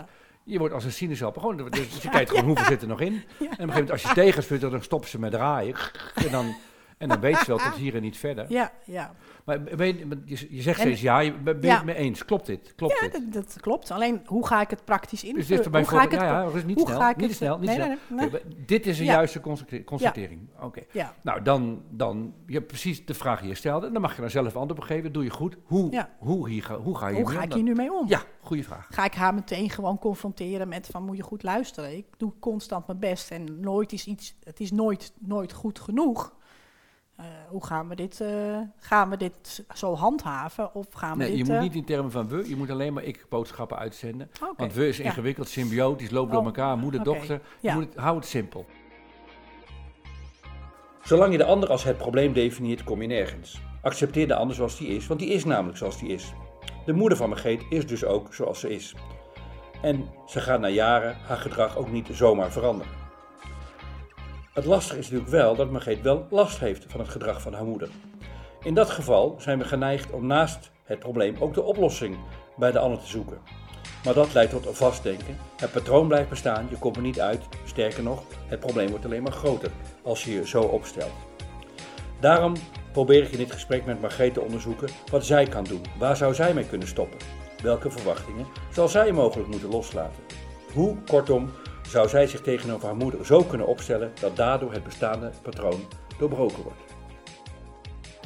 Je 0.45 0.59
wordt 0.59 0.75
als 0.75 0.85
een 0.85 0.93
sinaasappel. 0.93 1.41
Gewoon, 1.41 1.71
dus 1.71 2.03
je 2.03 2.09
kijkt 2.17 2.31
gewoon 2.31 2.45
hoeveel 2.45 2.65
zit 2.65 2.83
er 2.83 2.89
nog 2.89 3.01
in. 3.01 3.13
En 3.13 3.17
op 3.17 3.41
een 3.41 3.47
gegeven 3.49 3.67
moment 3.67 3.91
als 3.91 4.03
je 4.03 4.13
tegenspunt, 4.13 4.61
dan 4.61 4.83
stoppen 4.83 5.11
ze 5.11 5.19
met 5.19 5.33
draaien. 5.33 5.75
En 6.15 6.31
dan, 6.31 6.57
en 6.99 7.09
dan 7.09 7.21
weet 7.21 7.37
ze 7.37 7.47
wel 7.47 7.59
tot 7.69 7.75
hier 7.75 7.95
en 7.95 8.03
niet 8.03 8.17
verder. 8.17 8.45
Ja, 8.49 8.73
ja. 8.85 9.15
Maar 9.45 9.63
ben 9.63 9.87
je, 9.87 10.47
je, 10.51 10.63
zegt 10.63 10.79
En- 10.79 10.85
steeds 10.87 11.01
ja, 11.01 11.19
je, 11.21 11.33
ben 11.33 11.61
je 11.61 11.67
Ja. 11.67 11.77
het 11.77 11.85
mee 11.85 11.95
eens? 11.95 12.25
Klopt 12.25 12.47
dit? 12.47 12.73
Klopt 12.77 12.99
ja 13.01 13.09
dit? 13.09 13.13
dat, 13.13 13.33
dat 13.33 13.61
klopt. 13.61 13.91
Alleen, 13.91 14.21
hoe 14.27 14.47
ga 14.47 14.61
ik 14.61 14.71
het 14.71 14.85
praktisch 14.85 15.21
Dus 15.21 15.29
invullen? 15.29 15.49
dit 15.49 15.63
voor 15.63 15.71
mij 15.73 15.81
hoe 15.81 15.91
ga 15.91 16.03
ik 16.05 16.11
het... 16.11 16.21
ja, 16.21 16.27
ja, 16.27 16.43
rustig, 16.43 16.67
niet 16.67 16.77
hoe 16.79 16.87
snel, 16.87 16.99
ga 16.99 17.11
ik 17.11 17.17
niet 17.17 17.27
het- 17.29 17.37
snel, 17.37 17.59
niet 17.59 17.67
nee, 17.77 17.97
snel. 18.09 18.29
nee, 18.31 18.31
dit 18.67 18.87
is 18.87 18.99
een 18.99 19.05
juiste 19.05 19.41
constatering. 19.85 20.49
Oké. 20.61 20.83
Ja, 20.93 21.15
Nou, 21.23 21.43
dan, 21.43 21.83
dan, 21.91 22.35
je 22.47 22.55
hebt 22.55 22.67
precies 22.67 23.07
de 23.07 23.15
vraag 23.15 23.41
die 23.41 23.49
je 23.49 23.55
stelde. 23.55 23.91
Dan 23.91 24.01
mag 24.03 24.15
je 24.15 24.21
dan 24.21 24.31
zelf 24.31 24.57
antwoord 24.57 24.79
op 24.81 24.85
geven. 24.87 25.13
Doe 25.13 25.25
je 25.25 25.31
goed. 25.31 25.57
Hoe, 25.65 26.07
hoe, 26.19 26.49
hier, 26.49 26.73
hoe 26.83 26.97
ga 26.99 27.09
je 27.09 27.17
hoe 27.17 27.31
ga 27.31 27.43
ik 27.43 27.53
hier 27.53 27.63
nu 27.63 27.75
mee 27.75 27.93
om? 27.93 28.09
Ja, 28.09 28.23
goede 28.41 28.63
vraag. 28.63 28.87
Ga 28.91 29.05
ik 29.05 29.15
haar 29.15 29.35
meteen 29.35 29.71
gewoon 29.71 29.99
confronteren 29.99 30.69
met 30.69 30.87
van 30.87 31.05
moet 31.05 31.17
je 31.17 31.23
goed 31.23 31.43
luisteren. 31.43 31.97
Ik 31.97 32.07
doe 32.17 32.33
constant 32.41 32.87
mijn 32.87 32.99
best 32.99 33.31
en 33.31 33.61
nooit 33.61 33.93
is 33.93 34.07
iets, 34.07 34.35
het 34.45 34.61
is 34.61 34.71
nooit, 34.73 35.13
nooit 35.21 35.53
goed 35.53 35.79
genoeg. 35.79 36.35
Eh, 37.17 37.25
hoe 37.49 37.65
gaan 37.65 37.89
we, 37.89 37.95
dit, 37.97 38.21
eh, 38.21 38.59
gaan 38.77 39.11
we 39.11 39.17
dit 39.17 39.65
zo 39.75 39.95
handhaven? 39.95 40.75
Of 40.75 40.87
gaan 40.93 41.13
we 41.13 41.17
Nee, 41.25 41.29
dit... 41.29 41.39
je 41.39 41.45
moet 41.45 41.55
eh, 41.55 41.61
niet 41.61 41.75
in 41.75 41.85
termen 41.85 42.11
van 42.11 42.29
we, 42.29 42.49
je 42.49 42.57
moet 42.57 42.71
alleen 42.71 42.93
maar 42.93 43.03
ik 43.03 43.27
boodschappen 43.29 43.79
uitzenden. 43.79 44.31
Want 44.57 44.75
we 44.75 44.89
is 44.89 44.97
Ja. 44.97 45.05
ingewikkeld, 45.05 45.49
symbiotisch, 45.49 46.11
loopt 46.11 46.31
door 46.31 46.41
Oh, 46.41 46.47
elkaar, 46.47 46.79
moeder, 46.79 47.03
dochter. 47.03 47.35
Je 47.61 47.69
Ja. 47.69 47.75
moet 47.75 47.85
het, 47.85 47.95
hou 47.97 48.17
het 48.17 48.27
simpel. 48.27 48.67
Zolang 51.03 51.33
je 51.33 51.39
de 51.39 51.45
ander 51.45 51.69
als 51.71 51.85
het 51.85 51.97
probleem 51.97 52.33
definieert, 52.33 52.85
kom 52.85 53.01
je 53.03 53.09
nergens. 53.09 53.61
Accepteer 53.83 54.27
de 54.29 54.35
ander 54.35 54.57
zoals 54.57 54.79
die 54.79 54.89
is, 54.89 55.07
want 55.07 55.21
die 55.21 55.29
is 55.29 55.45
namelijk 55.45 55.79
zoals 55.79 55.99
die 55.99 56.09
is. 56.09 56.33
De 56.87 56.93
moeder 56.93 57.19
van 57.19 57.29
Margreet 57.29 57.63
is 57.69 57.87
dus 57.87 58.05
ook 58.05 58.35
zoals 58.35 58.61
ze 58.61 58.71
is. 58.71 58.95
En 59.83 60.09
ze 60.27 60.41
gaat 60.41 60.61
na 60.61 60.69
jaren 60.69 61.17
haar 61.27 61.37
gedrag 61.37 61.77
ook 61.77 61.91
niet 61.91 62.09
zomaar 62.13 62.53
veranderen. 62.53 62.93
Het 64.55 64.65
lastige 64.65 64.99
is 64.99 65.05
natuurlijk 65.05 65.31
wel 65.31 65.57
dat 65.57 65.71
Margreet 65.71 66.01
wel 66.01 66.27
last 66.31 66.59
heeft 66.59 66.85
van 66.89 67.01
het 67.01 67.09
gedrag 67.09 67.41
van 67.41 67.55
haar 67.55 67.65
moeder. 67.65 67.89
In 68.63 68.75
dat 68.75 68.91
geval 68.91 69.37
zijn 69.39 69.59
we 69.59 69.65
geneigd 69.65 70.11
om 70.11 70.27
naast 70.27 70.71
het 70.85 70.99
probleem 70.99 71.37
ook 71.39 71.55
de 71.55 71.63
oplossing 71.63 72.17
bij 72.57 72.73
de 72.73 72.79
ander 72.79 72.99
te 72.99 73.07
zoeken. 73.07 73.39
Maar 74.05 74.15
dat 74.15 74.33
leidt 74.33 74.51
tot 74.51 74.67
een 74.67 74.75
vastdenken. 74.75 75.37
Het 75.57 75.73
patroon 75.73 76.09
blijft 76.09 76.29
bestaan, 76.29 76.67
je 76.71 76.79
komt 76.79 76.97
er 76.97 77.03
niet 77.03 77.21
uit. 77.21 77.43
Sterker 77.65 78.03
nog, 78.03 78.23
het 78.47 78.61
probleem 78.61 78.89
wordt 78.89 79.05
alleen 79.05 79.23
maar 79.23 79.33
groter 79.33 79.71
als 80.03 80.25
je 80.25 80.33
je 80.33 80.47
zo 80.47 80.63
opstelt. 80.63 81.15
Daarom 82.21 82.55
probeer 82.93 83.23
ik 83.23 83.31
in 83.31 83.39
dit 83.39 83.53
gesprek 83.53 83.85
met 83.85 84.01
Margreet 84.01 84.35
te 84.35 84.41
onderzoeken 84.41 84.89
wat 85.11 85.25
zij 85.25 85.47
kan 85.47 85.65
doen. 85.65 85.83
Waar 85.99 86.17
zou 86.17 86.35
zij 86.35 86.55
mee 86.55 86.67
kunnen 86.67 86.89
stoppen? 86.89 87.19
Welke 87.63 87.91
verwachtingen 87.91 88.47
zal 88.73 88.89
zij 88.89 89.13
mogelijk 89.13 89.49
moeten 89.49 89.69
loslaten? 89.69 90.23
Hoe, 90.73 90.97
kortom, 91.07 91.51
zou 91.89 92.09
zij 92.09 92.27
zich 92.27 92.41
tegenover 92.41 92.87
haar 92.87 92.97
moeder 92.97 93.27
zo 93.27 93.43
kunnen 93.45 93.67
opstellen 93.67 94.13
dat 94.21 94.37
daardoor 94.37 94.73
het 94.73 94.85
bestaande 94.85 95.31
patroon 95.43 95.81
doorbroken 96.19 96.63
wordt? 96.63 96.79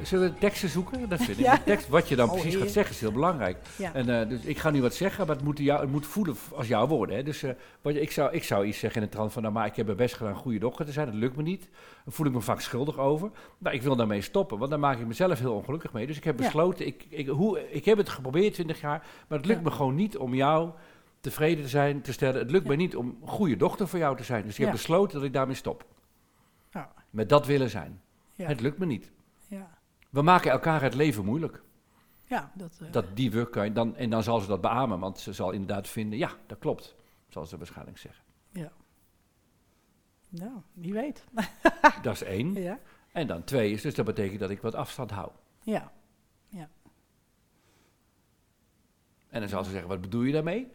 Zullen 0.02 0.32
we 0.32 0.38
teksten 0.38 0.68
zoeken? 0.68 1.08
Dat 1.08 1.18
vind 1.22 1.38
ik. 1.38 1.44
Ja. 1.48 1.54
De 1.56 1.62
tekst, 1.64 1.88
wat 1.88 2.08
je 2.08 2.16
dan 2.16 2.26
Oh, 2.26 2.32
precies 2.32 2.52
heer. 2.52 2.62
gaat 2.62 2.70
zeggen 2.72 2.94
is 2.94 3.00
heel 3.00 3.12
belangrijk. 3.12 3.56
Ja. 3.78 3.94
En, 3.94 4.20
eh, 4.20 4.28
dus 4.28 4.40
ik 4.42 4.58
ga 4.58 4.70
nu 4.70 4.82
wat 4.82 4.94
zeggen, 4.94 5.26
maar 5.26 5.36
het 5.36 5.44
moet, 5.44 5.58
jou, 5.58 5.80
het 5.80 5.90
moet 5.90 6.06
voelen 6.06 6.36
als 6.54 6.68
jouw 6.68 6.86
woorden. 6.86 7.16
Hè. 7.16 7.22
Dus 7.22 7.42
eh, 7.42 7.50
wat, 7.82 7.94
ik, 7.94 8.10
zou, 8.10 8.32
ik 8.32 8.44
zou 8.44 8.64
iets 8.66 8.78
zeggen 8.78 9.02
in 9.02 9.08
de 9.08 9.14
trant 9.14 9.32
van, 9.32 9.42
nou 9.42 9.54
maar 9.54 9.66
ik 9.66 9.76
heb 9.76 9.84
mijn 9.86 9.98
best 9.98 10.14
gedaan 10.16 10.32
een 10.32 10.38
goede 10.38 10.58
dochter 10.58 10.84
te 10.84 10.92
zijn, 10.92 11.06
dat 11.06 11.14
lukt 11.14 11.36
me 11.36 11.42
niet. 11.42 11.68
Dan 12.04 12.12
voel 12.12 12.26
ik 12.26 12.32
me 12.32 12.40
vaak 12.40 12.60
schuldig 12.60 12.98
over. 12.98 13.30
Maar 13.58 13.74
ik 13.74 13.82
wil 13.82 13.96
daarmee 13.96 14.20
stoppen, 14.20 14.58
want 14.58 14.70
daar 14.70 14.78
maak 14.80 14.98
ik 14.98 15.06
mezelf 15.06 15.38
heel 15.38 15.54
ongelukkig 15.54 15.92
mee. 15.92 16.06
Dus 16.06 16.16
ik 16.16 16.24
heb 16.24 16.38
Ja. 16.38 16.44
besloten, 16.44 16.86
ik, 16.86 17.04
ik, 17.08 17.26
hoe, 17.28 17.70
ik 17.72 17.84
heb 17.84 17.96
het 17.98 18.08
geprobeerd 18.08 18.54
20 18.54 18.80
jaar, 18.80 19.06
maar 19.28 19.38
het 19.38 19.46
lukt 19.46 19.60
Ja. 19.62 19.68
me 19.68 19.74
gewoon 19.74 19.94
niet 19.94 20.16
om 20.16 20.34
jou 20.34 20.70
tevreden 21.20 21.62
te 21.64 21.68
zijn, 21.70 22.00
te 22.02 22.12
stellen. 22.12 22.40
Het 22.40 22.50
lukt 22.50 22.64
Ja. 22.64 22.70
me 22.70 22.76
niet 22.76 22.96
om 22.96 23.18
een 23.22 23.28
goede 23.28 23.56
dochter 23.56 23.88
voor 23.88 23.98
jou 23.98 24.16
te 24.16 24.22
zijn. 24.24 24.42
Dus 24.42 24.52
ik 24.52 24.58
heb 24.58 24.66
Ja. 24.66 24.72
besloten 24.72 25.14
dat 25.16 25.26
ik 25.26 25.32
daarmee 25.32 25.54
stop. 25.54 25.84
Ja. 26.70 26.92
Met 27.10 27.28
dat 27.28 27.46
willen 27.46 27.70
zijn. 27.70 28.00
Ja. 28.34 28.46
Het 28.46 28.60
lukt 28.60 28.78
me 28.78 28.86
niet. 28.86 29.10
Ja, 29.46 29.78
We 30.10 30.22
maken 30.22 30.50
elkaar 30.50 30.82
het 30.82 30.94
leven 30.94 31.24
moeilijk. 31.24 31.62
ja 32.24 32.50
dat, 32.54 32.78
eh, 32.82 32.92
Dat 32.92 33.16
die 33.16 33.30
we 33.30 33.48
kan 33.50 33.72
dan, 33.72 33.96
en 33.96 34.10
dan 34.10 34.22
zal 34.22 34.40
ze 34.40 34.46
dat 34.46 34.60
beamen, 34.60 34.98
want 34.98 35.18
ze 35.18 35.32
zal 35.32 35.50
inderdaad 35.50 35.88
vinden, 35.88 36.18
ja, 36.18 36.30
dat 36.46 36.58
klopt. 36.58 36.96
Zal 37.28 37.46
ze 37.46 37.56
waarschijnlijk 37.56 37.98
zeggen. 37.98 38.24
nou, 40.30 40.52
wie 40.72 40.92
weet. 40.92 41.24
Dat 42.02 42.14
is 42.14 42.22
één. 42.22 42.52
ja, 42.54 42.78
En 43.12 43.26
dan 43.26 43.44
twee 43.44 43.72
is, 43.72 43.82
dus 43.82 43.94
dat 43.94 44.04
betekent 44.04 44.40
dat 44.40 44.50
ik 44.50 44.60
wat 44.60 44.74
afstand 44.74 45.10
hou. 45.10 45.30
ja, 45.62 45.92
En 49.28 49.40
dan 49.40 49.48
zal 49.48 49.64
ze 49.64 49.70
zeggen, 49.70 49.88
wat 49.88 50.00
bedoel 50.00 50.22
je 50.22 50.32
daarmee? 50.32 50.68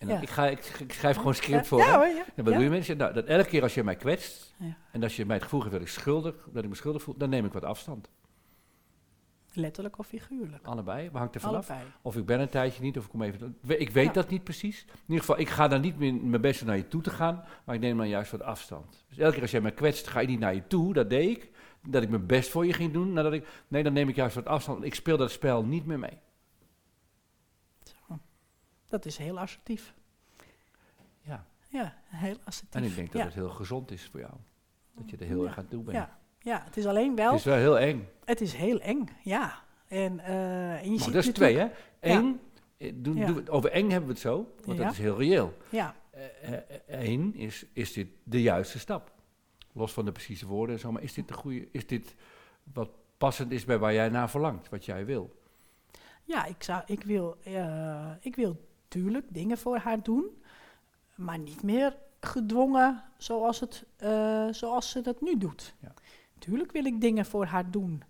En 0.00 0.06
dan, 0.06 0.16
Ja. 0.16 0.22
ik, 0.22 0.28
ga, 0.30 0.46
ik, 0.46 0.64
ik 0.78 0.92
schrijf 0.92 1.16
gewoon 1.16 1.28
een 1.30 1.34
script 1.38 1.66
voor. 1.66 1.78
ja, 1.78 1.84
hè. 1.86 1.92
hoor, 1.96 2.06
ja. 2.06 2.24
En 2.34 2.44
wat 2.44 2.54
doe 2.54 2.62
je 2.62 2.70
mensen? 2.70 2.96
Nou, 2.96 3.12
dat 3.12 3.24
elke 3.26 3.48
keer 3.48 3.62
als 3.62 3.74
je 3.74 3.84
mij 3.84 3.96
kwetst, 3.96 4.54
en 4.92 5.02
als 5.02 5.16
je 5.16 5.26
mij 5.26 5.34
het 5.34 5.44
gevoel 5.44 5.60
geeft 5.60 5.72
dat 5.72 5.80
ik 5.80 5.88
schuldig, 5.88 6.34
dat 6.52 6.62
ik 6.62 6.68
me 6.68 6.74
schuldig 6.74 7.02
voel, 7.02 7.14
dan 7.16 7.28
neem 7.30 7.44
ik 7.44 7.52
wat 7.52 7.64
afstand. 7.64 8.10
Letterlijk 9.52 9.98
of 9.98 10.06
figuurlijk. 10.06 10.66
Allebei, 10.66 11.08
maar 11.10 11.20
hangt 11.20 11.34
er 11.34 11.40
vanaf. 11.40 11.70
Of 12.02 12.16
ik 12.16 12.26
ben 12.26 12.40
een 12.40 12.48
tijdje 12.48 12.82
niet, 12.82 12.98
of 12.98 13.04
ik 13.04 13.10
kom 13.10 13.22
even. 13.22 13.56
Ik 13.66 13.90
weet 13.90 14.14
dat 14.14 14.28
niet 14.28 14.44
precies. 14.44 14.84
In 14.88 14.94
ieder 15.06 15.20
geval, 15.20 15.38
ik 15.40 15.48
ga 15.48 15.68
dan 15.68 15.80
niet 15.80 15.98
meer 15.98 16.14
mijn 16.14 16.40
best 16.42 16.64
naar 16.64 16.76
je 16.76 16.88
toe 16.88 17.02
te 17.02 17.10
gaan, 17.10 17.44
maar 17.64 17.74
ik 17.74 17.80
neem 17.80 17.96
dan 17.96 18.08
juist 18.08 18.30
wat 18.30 18.42
afstand. 18.42 19.04
Dus 19.08 19.18
elke 19.18 19.32
keer 19.32 19.42
als 19.42 19.50
jij 19.50 19.60
mij 19.60 19.72
kwetst, 19.72 20.06
ga 20.08 20.20
ik 20.20 20.28
niet 20.28 20.38
naar 20.38 20.54
je 20.54 20.66
toe. 20.66 20.92
Dat 20.92 21.10
deed 21.10 21.30
ik. 21.36 21.50
Dat 21.88 22.02
ik 22.02 22.08
mijn 22.08 22.26
best 22.26 22.50
voor 22.50 22.66
je 22.66 22.72
ging 22.72 22.92
doen. 22.92 23.12
Nadat 23.12 23.32
ik, 23.32 23.46
nee, 23.68 23.82
dan 23.82 23.92
neem 23.92 24.08
ik 24.08 24.16
juist 24.16 24.34
wat 24.34 24.46
afstand. 24.46 24.84
Ik 24.84 24.94
speel 24.94 25.16
dat 25.16 25.30
spel 25.30 25.64
niet 25.64 25.86
meer 25.86 25.98
mee. 25.98 26.18
Dat 28.90 29.04
is 29.04 29.16
heel 29.16 29.38
assertief. 29.38 29.94
Ja. 31.22 31.46
Ja, 31.68 31.94
heel 32.06 32.36
assertief. 32.44 32.80
En 32.80 32.86
ik 32.88 32.94
denk 32.94 33.12
dat 33.12 33.20
ja. 33.20 33.26
het 33.26 33.34
heel 33.34 33.48
gezond 33.48 33.90
is 33.90 34.08
voor 34.10 34.20
jou. 34.20 34.32
Dat 34.94 35.10
je 35.10 35.16
er 35.16 35.26
heel 35.26 35.42
Ja. 35.42 35.48
erg 35.48 35.58
aan 35.58 35.68
toe 35.68 35.82
bent. 35.82 35.96
Ja. 35.96 36.18
ja, 36.38 36.62
het 36.64 36.76
is 36.76 36.86
alleen 36.86 37.14
wel, 37.16 37.30
Het 37.30 37.38
is 37.38 37.44
wel 37.44 37.56
heel 37.56 37.78
eng. 37.78 38.08
het 38.24 38.40
is 38.40 38.52
heel 38.52 38.80
eng, 38.80 39.04
ja. 39.22 39.62
En, 39.88 40.20
eh, 40.20 40.72
en 40.78 40.84
je 40.84 40.90
Maar 40.90 40.98
ziet 40.98 41.12
dat 41.12 41.24
is 41.24 41.32
twee, 41.32 41.56
hè? 41.58 41.68
Eén, 42.00 42.40
eh, 42.76 42.92
doen, 42.94 43.16
Ja. 43.16 43.26
doen 43.26 43.44
we 43.44 43.50
over 43.50 43.70
eng 43.70 43.90
hebben 43.90 44.08
we 44.08 44.12
het 44.14 44.22
zo, 44.22 44.54
want 44.64 44.78
dat 44.78 44.92
is 44.92 44.98
heel 44.98 45.18
reëel. 45.18 45.56
Ja, 45.70 45.94
Eén, 46.86 47.34
is, 47.34 47.66
is 47.72 47.92
dit 47.92 48.08
de 48.22 48.42
juiste 48.42 48.78
stap? 48.78 49.12
Los 49.72 49.92
van 49.92 50.04
de 50.04 50.12
precieze 50.12 50.46
woorden 50.46 50.74
en 50.74 50.80
zo, 50.80 50.92
maar 50.92 51.02
is 51.02 51.14
dit 51.14 51.28
de 51.28 51.34
goede, 51.34 51.68
is 51.72 51.86
dit 51.86 52.14
wat 52.72 52.90
passend 53.18 53.52
is 53.52 53.64
bij 53.64 53.78
waar 53.78 53.92
jij 53.92 54.08
naar 54.08 54.30
verlangt, 54.30 54.68
wat 54.68 54.84
jij 54.84 55.04
wil? 55.04 55.38
ja 56.24 56.44
ik, 56.44 56.62
zou, 56.62 56.82
ik, 56.86 57.02
wil, 57.04 57.36
eh, 57.44 58.10
ik 58.20 58.36
wil 58.36 58.68
tuurlijk 58.90 59.26
dingen 59.28 59.58
voor 59.58 59.76
haar 59.76 60.02
doen, 60.02 60.24
maar 61.14 61.38
niet 61.38 61.62
meer 61.62 61.96
gedwongen 62.20 63.02
zoals, 63.16 63.60
het, 63.60 63.84
eh, 63.96 64.46
zoals 64.50 64.90
ze 64.90 65.00
dat 65.00 65.20
nu 65.20 65.38
doet. 65.38 65.74
Ja. 65.80 65.94
Tuurlijk 66.38 66.72
wil 66.72 66.84
ik 66.84 67.00
dingen 67.00 67.26
voor 67.26 67.44
haar 67.44 67.70
doen. 67.70 68.02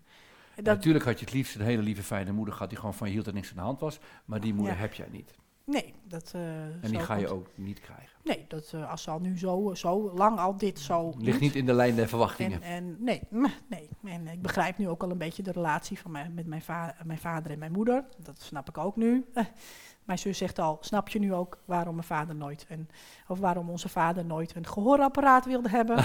Dat, 0.55 0.65
Natuurlijk 0.65 1.05
had 1.05 1.19
je 1.19 1.25
het 1.25 1.35
liefst 1.35 1.55
een 1.55 1.61
hele 1.61 1.83
lieve, 1.83 2.03
fijne 2.03 2.33
moeder 2.33 2.55
gehad 2.55 2.69
die 2.69 2.79
gewoon 2.79 2.95
van 2.95 3.07
je 3.07 3.13
hield 3.13 3.27
en 3.29 3.35
niks 3.35 3.51
aan 3.51 3.57
de 3.57 3.63
hand 3.63 3.81
was, 3.81 3.99
maar 4.25 4.41
die 4.41 4.55
moeder 4.55 4.75
Ja. 4.75 4.81
heb 4.81 4.93
jij 4.95 5.09
niet. 5.11 5.35
nee, 5.65 5.95
dat, 6.05 6.31
eh, 6.35 6.65
En 6.85 6.91
die 6.91 6.99
ga 7.01 7.15
je 7.15 7.29
ook 7.29 7.47
niet 7.55 7.81
krijgen. 7.81 8.19
Nee, 8.25 8.45
dat, 8.49 8.71
eh, 8.75 8.91
als 8.91 9.03
ze 9.03 9.11
al 9.11 9.19
nu 9.21 9.39
zo, 9.39 9.75
zo 9.75 10.13
lang 10.15 10.39
al 10.39 10.57
dit 10.57 10.79
zo 10.79 11.09
Ligt 11.19 11.31
doet. 11.33 11.41
niet 11.41 11.55
in 11.55 11.67
de 11.67 11.73
lijn 11.73 11.95
der 11.95 12.09
verwachtingen. 12.09 12.63
En, 12.63 12.73
en 12.73 12.97
nee, 13.05 13.21
nee. 13.69 13.89
En 14.05 14.27
ik 14.27 14.43
begrijp 14.43 14.79
nu 14.79 14.89
ook 14.89 15.03
al 15.03 15.11
een 15.11 15.19
beetje 15.19 15.43
de 15.43 15.53
relatie 15.53 15.99
van 15.99 16.11
mij, 16.11 16.29
met 16.29 16.47
mijn, 16.47 16.63
va- 16.63 16.97
mijn 17.05 17.19
vader 17.19 17.51
en 17.51 17.59
mijn 17.59 17.73
moeder. 17.73 18.05
Dat 18.19 18.41
snap 18.43 18.69
ik 18.69 18.79
ook 18.79 18.97
nu. 18.97 19.25
Mijn 20.11 20.23
zus 20.23 20.39
zegt 20.39 20.59
al, 20.59 20.79
snap 20.81 21.09
je 21.09 21.19
nu 21.19 21.35
ook 21.35 21.59
waarom 21.65 21.95
mijn 21.95 22.07
vader 22.07 22.35
nooit 22.35 22.67
een, 22.69 22.89
of 23.29 23.39
waarom 23.39 23.71
onze 23.71 23.89
vader 23.89 24.25
nooit 24.25 24.57
een 24.57 24.67
gehoorapparaat 24.67 25.45
wilde 25.45 25.69
hebben? 25.69 25.99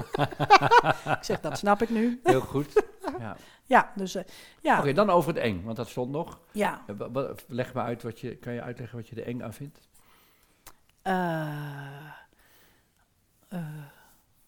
ik 1.18 1.24
zeg, 1.24 1.40
dat 1.40 1.58
snap 1.58 1.82
ik 1.82 1.90
nu. 1.90 2.20
Heel 2.22 2.40
goed. 2.40 2.82
Ja. 3.18 3.36
Ja, 3.64 3.92
dus 3.94 4.14
eh, 4.14 4.24
ja, 4.60 4.78
Oké, 4.78 4.92
dan 4.92 5.10
over 5.10 5.34
het 5.34 5.42
eng, 5.42 5.64
want 5.64 5.76
dat 5.76 5.88
stond 5.88 6.10
nog. 6.10 6.40
ja. 6.52 6.82
Eh, 6.86 7.30
Leg 7.46 7.74
me 7.74 7.80
uit 7.80 8.02
wat 8.02 8.20
je, 8.20 8.36
kan 8.36 8.52
je 8.52 8.62
uitleggen 8.62 8.98
wat 8.98 9.08
je 9.08 9.16
er 9.16 9.26
eng 9.26 9.42
aan 9.42 9.52
vindt? 9.52 9.80
eh, 11.02 12.10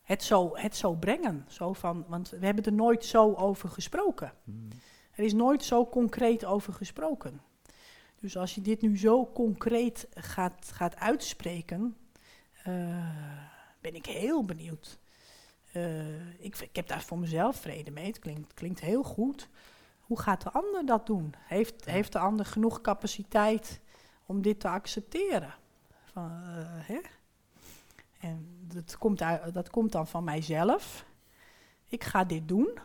het, 0.02 0.22
zo, 0.22 0.50
het 0.56 0.76
zo 0.76 0.94
brengen. 0.94 1.44
Zo 1.48 1.72
van, 1.72 2.04
want 2.08 2.30
we 2.30 2.46
hebben 2.46 2.64
er 2.64 2.72
nooit 2.72 3.04
zo 3.04 3.34
over 3.34 3.68
gesproken. 3.68 4.32
Hmm. 4.44 4.68
Er 5.14 5.24
is 5.24 5.32
nooit 5.32 5.64
zo 5.64 5.86
concreet 5.86 6.44
over 6.44 6.72
gesproken. 6.72 7.40
Dus 8.24 8.36
als 8.36 8.54
je 8.54 8.60
dit 8.60 8.80
nu 8.80 8.98
zo 8.98 9.26
concreet 9.32 10.06
gaat, 10.14 10.70
gaat 10.72 10.96
uitspreken, 10.96 11.96
eh, 12.62 13.08
ben 13.80 13.94
ik 13.94 14.06
heel 14.06 14.44
benieuwd. 14.44 14.98
Eh, 15.72 16.38
ik, 16.44 16.58
ik 16.58 16.76
heb 16.76 16.86
daar 16.86 17.02
voor 17.02 17.18
mezelf 17.18 17.56
vrede 17.56 17.90
mee. 17.90 18.06
Het 18.06 18.18
klinkt, 18.18 18.54
klinkt 18.54 18.80
heel 18.80 19.02
goed. 19.02 19.48
Hoe 20.00 20.20
gaat 20.20 20.42
de 20.42 20.50
ander 20.50 20.86
dat 20.86 21.06
doen? 21.06 21.34
Heeft, 21.38 21.84
heeft 21.84 22.12
de 22.12 22.18
ander 22.18 22.46
genoeg 22.46 22.80
capaciteit 22.80 23.80
om 24.26 24.42
dit 24.42 24.60
te 24.60 24.68
accepteren? 24.68 25.54
Van, 26.04 26.30
eh, 26.30 26.64
hè? 26.66 27.00
En 28.20 28.66
dat 28.74 28.98
komt, 28.98 29.22
uit, 29.22 29.54
dat 29.54 29.70
komt 29.70 29.92
dan 29.92 30.06
van 30.06 30.24
mijzelf. 30.24 31.04
Ik 31.86 32.04
ga 32.04 32.24
dit 32.24 32.48
doen. 32.48 32.78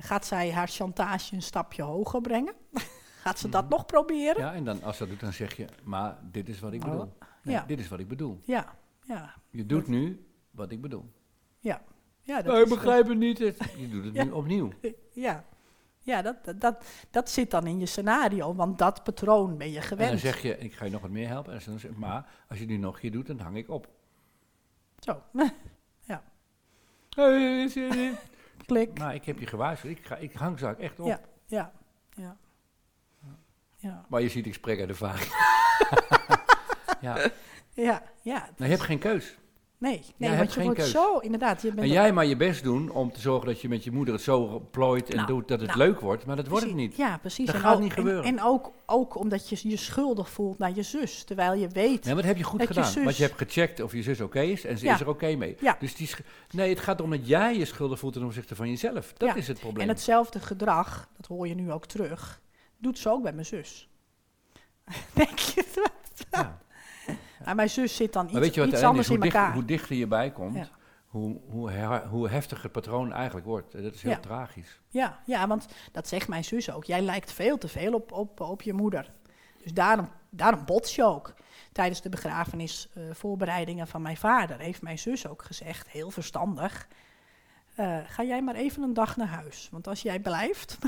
Gaat 0.00 0.26
zij 0.26 0.52
haar 0.52 0.68
chantage 0.68 1.34
een 1.34 1.42
stapje 1.42 1.82
hoger 1.82 2.20
brengen? 2.20 2.54
gaat 3.20 3.38
ze 3.38 3.48
dat 3.48 3.62
Mhm. 3.64 3.72
nog 3.72 3.86
proberen? 3.86 4.42
Ja, 4.42 4.54
en 4.54 4.64
dan, 4.64 4.82
als 4.82 4.96
ze 4.96 5.02
dat 5.02 5.10
doet, 5.12 5.20
dan 5.20 5.32
zeg 5.32 5.56
je, 5.56 5.66
maar 5.84 6.18
dit 6.22 6.48
is 6.48 6.60
wat 6.60 6.72
ik 6.72 6.80
bedoel. 6.80 7.12
Nee, 7.42 7.54
Ja. 7.54 7.64
Dit 7.66 7.78
is 7.80 7.88
wat 7.88 7.98
ik 8.00 8.08
bedoel. 8.08 8.40
Ja, 8.44 8.74
ja, 9.02 9.34
Je 9.50 9.66
doet 9.66 9.86
nu 9.86 10.26
wat 10.50 10.70
ik 10.72 10.80
bedoel. 10.80 11.10
ja. 11.58 11.82
ja 12.22 12.42
dat 12.42 12.56
ik 12.58 12.64
is- 12.64 12.68
begrijp 12.70 13.08
het 13.08 13.18
niet. 13.18 13.38
Het- 13.38 13.58
Je 13.76 13.88
doet 13.88 14.04
het 14.04 14.14
Ja. 14.20 14.24
nu 14.24 14.30
opnieuw. 14.30 14.70
Ja, 15.12 15.44
ja 15.98 16.22
dat, 16.22 16.44
dat, 16.44 16.60
dat, 16.60 16.84
dat 17.10 17.30
zit 17.30 17.50
dan 17.50 17.66
in 17.66 17.78
je 17.78 17.86
scenario, 17.86 18.54
want 18.54 18.78
dat 18.78 19.04
patroon 19.04 19.56
ben 19.58 19.70
je 19.70 19.76
En 19.76 19.82
gewend. 19.82 20.10
dan 20.10 20.18
zeg 20.18 20.42
je, 20.42 20.58
ik 20.58 20.74
ga 20.74 20.84
je 20.84 20.90
nog 20.90 21.00
wat 21.00 21.10
meer 21.10 21.28
helpen. 21.28 21.52
En 21.52 21.60
dan 21.64 21.78
zeg, 21.78 21.90
maar 21.94 22.28
als 22.48 22.58
je 22.58 22.66
nu 22.66 22.76
nog 22.76 22.98
keer 22.98 23.10
doet, 23.10 23.26
dan 23.26 23.38
hang 23.38 23.56
ik 23.56 23.68
op. 23.68 23.88
Zo, 24.98 25.22
niet? 25.32 25.50
klik. 28.66 28.98
Maar 28.98 29.14
ik 29.14 29.24
heb 29.24 29.38
je 29.38 29.46
gewaarschuwd. 29.46 29.92
Ik, 29.98 30.04
ga, 30.06 30.16
ik 30.16 30.32
hang 30.32 30.58
zo 30.58 30.72
echt 30.72 31.00
op. 31.00 31.06
Ja, 31.06 31.20
ja, 31.46 31.56
ja. 31.56 31.72
Ja, 33.80 34.04
Maar 34.08 34.22
je 34.22 34.28
ziet, 34.28 34.46
ik 34.46 34.54
spreek 34.54 34.80
uit 34.80 34.88
ervaring. 34.88 35.28
ja. 37.00 37.16
ja, 37.74 38.02
ja. 38.22 38.38
Nou, 38.56 38.70
je 38.70 38.76
hebt 38.76 38.80
geen 38.80 38.98
keus. 38.98 39.38
Nee, 39.78 40.02
nee 40.16 40.28
hebt 40.30 40.40
want 40.40 40.54
je 40.54 40.62
wordt 40.62 40.78
keus. 40.78 40.90
zo, 40.90 41.18
inderdaad. 41.18 41.62
Je 41.62 41.68
bent 41.68 41.80
En 41.80 41.88
jij 41.92 42.12
maar 42.12 42.26
je 42.26 42.36
best 42.36 42.62
doen 42.62 42.90
om 42.90 43.12
te 43.12 43.20
zorgen 43.20 43.46
dat 43.46 43.60
je 43.60 43.68
met 43.68 43.84
je 43.84 43.90
moeder 43.90 44.14
het 44.14 44.22
zo 44.22 44.68
plooit 44.70 45.10
en 45.10 45.16
Nou, 45.16 45.26
doet 45.28 45.48
dat 45.48 45.60
het 45.60 45.68
nou, 45.68 45.78
leuk 45.78 46.00
wordt. 46.00 46.26
Maar 46.26 46.36
dat 46.36 46.46
wordt 46.48 46.64
het 46.64 46.74
niet. 46.74 46.96
Ja, 46.96 47.18
precies. 47.18 47.46
Dat 47.46 47.54
En 47.54 47.60
gaat 47.60 47.74
ook- 47.74 47.80
niet 47.82 47.92
gebeuren. 47.92 48.24
En, 48.24 48.38
en 48.38 48.44
ook, 48.44 48.72
ook 48.86 49.14
omdat 49.16 49.48
je 49.48 49.68
je 49.68 49.76
schuldig 49.76 50.30
voelt 50.30 50.58
naar 50.58 50.74
je 50.74 50.82
zus, 50.82 51.24
terwijl 51.24 51.52
je 51.54 51.68
weet... 51.68 52.04
Nee, 52.04 52.14
maar 52.14 52.14
dat 52.14 52.24
heb 52.24 52.36
je 52.36 52.42
goed 52.42 52.58
Dat 52.58 52.68
je 52.68 52.74
gedaan. 52.74 52.90
zus- 52.90 53.04
Want 53.04 53.16
je 53.16 53.22
hebt 53.22 53.38
gecheckt 53.38 53.80
of 53.82 53.92
je 53.92 54.02
zus 54.02 54.20
oké 54.20 54.40
is 54.40 54.64
en 54.64 54.78
ze 54.78 54.84
Ja. 54.84 54.94
is 54.94 55.00
er 55.00 55.08
oké 55.08 55.34
mee. 55.36 55.56
Ja. 55.60 55.76
Dus 55.80 55.94
die 55.94 56.10
nee, 56.50 56.68
het 56.70 56.80
gaat 56.80 57.00
om 57.00 57.10
dat 57.10 57.26
jij 57.28 57.56
je 57.58 57.64
schuldig 57.64 57.98
voelt 57.98 58.12
ten 58.12 58.24
opzichte 58.24 58.54
van 58.56 58.68
jezelf. 58.68 59.12
Dat 59.16 59.28
Ja. 59.28 59.34
is 59.34 59.48
het 59.48 59.58
probleem. 59.60 59.82
En 59.82 59.88
hetzelfde 59.88 60.40
gedrag, 60.40 61.08
dat 61.16 61.26
hoor 61.26 61.48
je 61.48 61.54
nu 61.54 61.72
ook 61.72 61.86
terug, 61.86 62.40
doet 62.80 62.98
ze 62.98 63.08
ook 63.10 63.22
bij 63.22 63.32
mijn 63.32 63.46
zus. 63.46 63.88
Denk 65.14 65.38
je 65.38 65.64
het? 65.74 66.26
Ja. 66.30 66.58
Maar 67.44 67.54
mijn 67.54 67.70
zus 67.70 67.96
zit 67.96 68.12
dan 68.12 68.24
iets, 68.24 68.32
Maar 68.32 68.42
weet 68.42 68.54
je 68.54 68.60
wat 68.60 68.68
iets 68.68 68.76
er 68.78 68.82
is? 68.82 68.88
anders 68.88 69.08
Hoe, 69.08 69.18
dicht, 69.18 69.66
dichter 69.68 69.96
je 69.96 70.06
bij 70.06 70.30
komt, 70.30 70.54
Ja. 70.56 70.68
hoe, 71.06 71.40
hoe, 71.48 71.70
her- 71.70 72.06
hoe 72.06 72.28
heftig 72.28 72.62
het 72.62 72.72
patroon 72.72 73.12
eigenlijk 73.12 73.46
wordt. 73.46 73.72
Dat 73.82 73.94
is 73.94 74.02
heel 74.02 74.10
Ja. 74.10 74.18
tragisch. 74.18 74.80
Ja, 74.88 75.20
ja, 75.24 75.46
want 75.46 75.66
dat 75.92 76.08
zegt 76.08 76.28
mijn 76.28 76.44
zus 76.44 76.70
ook. 76.70 76.84
Jij 76.84 77.00
lijkt 77.00 77.32
veel 77.32 77.58
te 77.58 77.68
veel 77.68 77.92
op, 77.94 78.12
op, 78.12 78.40
op 78.40 78.62
je 78.62 78.72
moeder. 78.72 79.12
Dus 79.62 79.72
daarom, 79.72 80.08
daarom 80.30 80.64
bots 80.64 80.94
je 80.94 81.04
ook. 81.04 81.34
Tijdens 81.72 82.00
de 82.02 82.08
begrafenisvoorbereidingen 82.08 83.88
van 83.88 84.02
mijn 84.02 84.16
vader 84.16 84.58
heeft 84.58 84.82
mijn 84.82 84.98
zus 84.98 85.26
ook 85.26 85.42
gezegd, 85.42 85.88
heel 85.88 86.10
verstandig... 86.10 86.88
eh, 87.74 87.98
ga 88.06 88.22
jij 88.22 88.42
maar 88.42 88.54
even 88.54 88.82
een 88.82 88.94
dag 88.94 89.16
naar 89.16 89.26
huis. 89.28 89.68
Want 89.72 89.86
als 89.88 90.02
jij 90.02 90.20
blijft, 90.20 90.78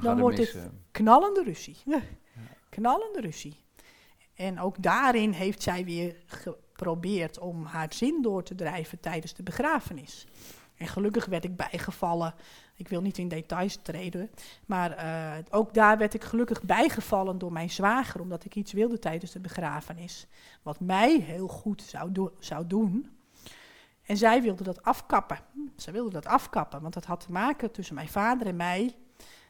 Dan, 0.00 0.10
het 0.10 0.20
wordt 0.20 0.38
mis, 0.38 0.52
dit- 0.52 0.62
eh, 0.62 0.68
knallende 0.90 1.42
ruzie. 1.42 1.76
Knallende 2.68 3.20
ruzie. 3.20 3.62
En 4.34 4.60
ook 4.60 4.82
daarin 4.82 5.30
heeft 5.32 5.62
zij 5.62 5.84
weer 5.84 6.16
geprobeerd 6.26 7.38
om 7.38 7.64
haar 7.64 7.92
zin 7.92 8.22
door 8.22 8.42
te 8.42 8.54
drijven 8.54 9.00
tijdens 9.00 9.34
de 9.34 9.42
begrafenis. 9.42 10.26
En 10.76 10.86
gelukkig 10.86 11.24
werd 11.26 11.44
ik 11.44 11.56
bijgevallen. 11.56 12.34
Ik 12.76 12.88
wil 12.88 13.00
niet 13.00 13.18
in 13.18 13.28
details 13.28 13.78
treden. 13.82 14.30
Maar 14.66 14.90
eh, 14.90 15.32
ook 15.50 15.74
daar 15.74 15.98
werd 15.98 16.14
ik 16.14 16.24
gelukkig 16.24 16.62
bijgevallen 16.62 17.38
door 17.38 17.52
mijn 17.52 17.70
zwager. 17.70 18.20
Omdat 18.20 18.44
ik 18.44 18.54
iets 18.54 18.72
wilde 18.72 18.98
tijdens 18.98 19.32
de 19.32 19.40
begrafenis. 19.40 20.26
Wat 20.62 20.80
mij 20.80 21.18
heel 21.20 21.48
goed 21.48 21.82
zou, 21.82 22.12
do- 22.12 22.34
zou 22.38 22.66
doen. 22.66 23.10
En 24.02 24.16
zij 24.16 24.42
wilde 24.42 24.62
dat 24.64 24.82
afkappen. 24.82 25.38
Zij 25.76 25.92
wilde 25.92 26.10
dat 26.10 26.26
afkappen. 26.26 26.80
Want 26.82 26.94
dat 26.94 27.04
had 27.04 27.20
te 27.20 27.32
maken 27.32 27.70
tussen 27.70 27.94
mijn 27.94 28.08
vader 28.08 28.46
en 28.46 28.56
mij. 28.56 28.94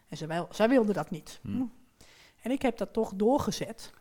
En 0.08 0.16
zij, 0.50 0.68
wilde 0.68 0.92
dat 0.92 1.10
niet. 1.10 1.38
Hm. 1.42 1.64
En 2.42 2.50
ik 2.50 2.62
heb 2.62 2.76
dat 2.76 2.92
toch 2.92 3.12
doorgezet. 3.14 3.92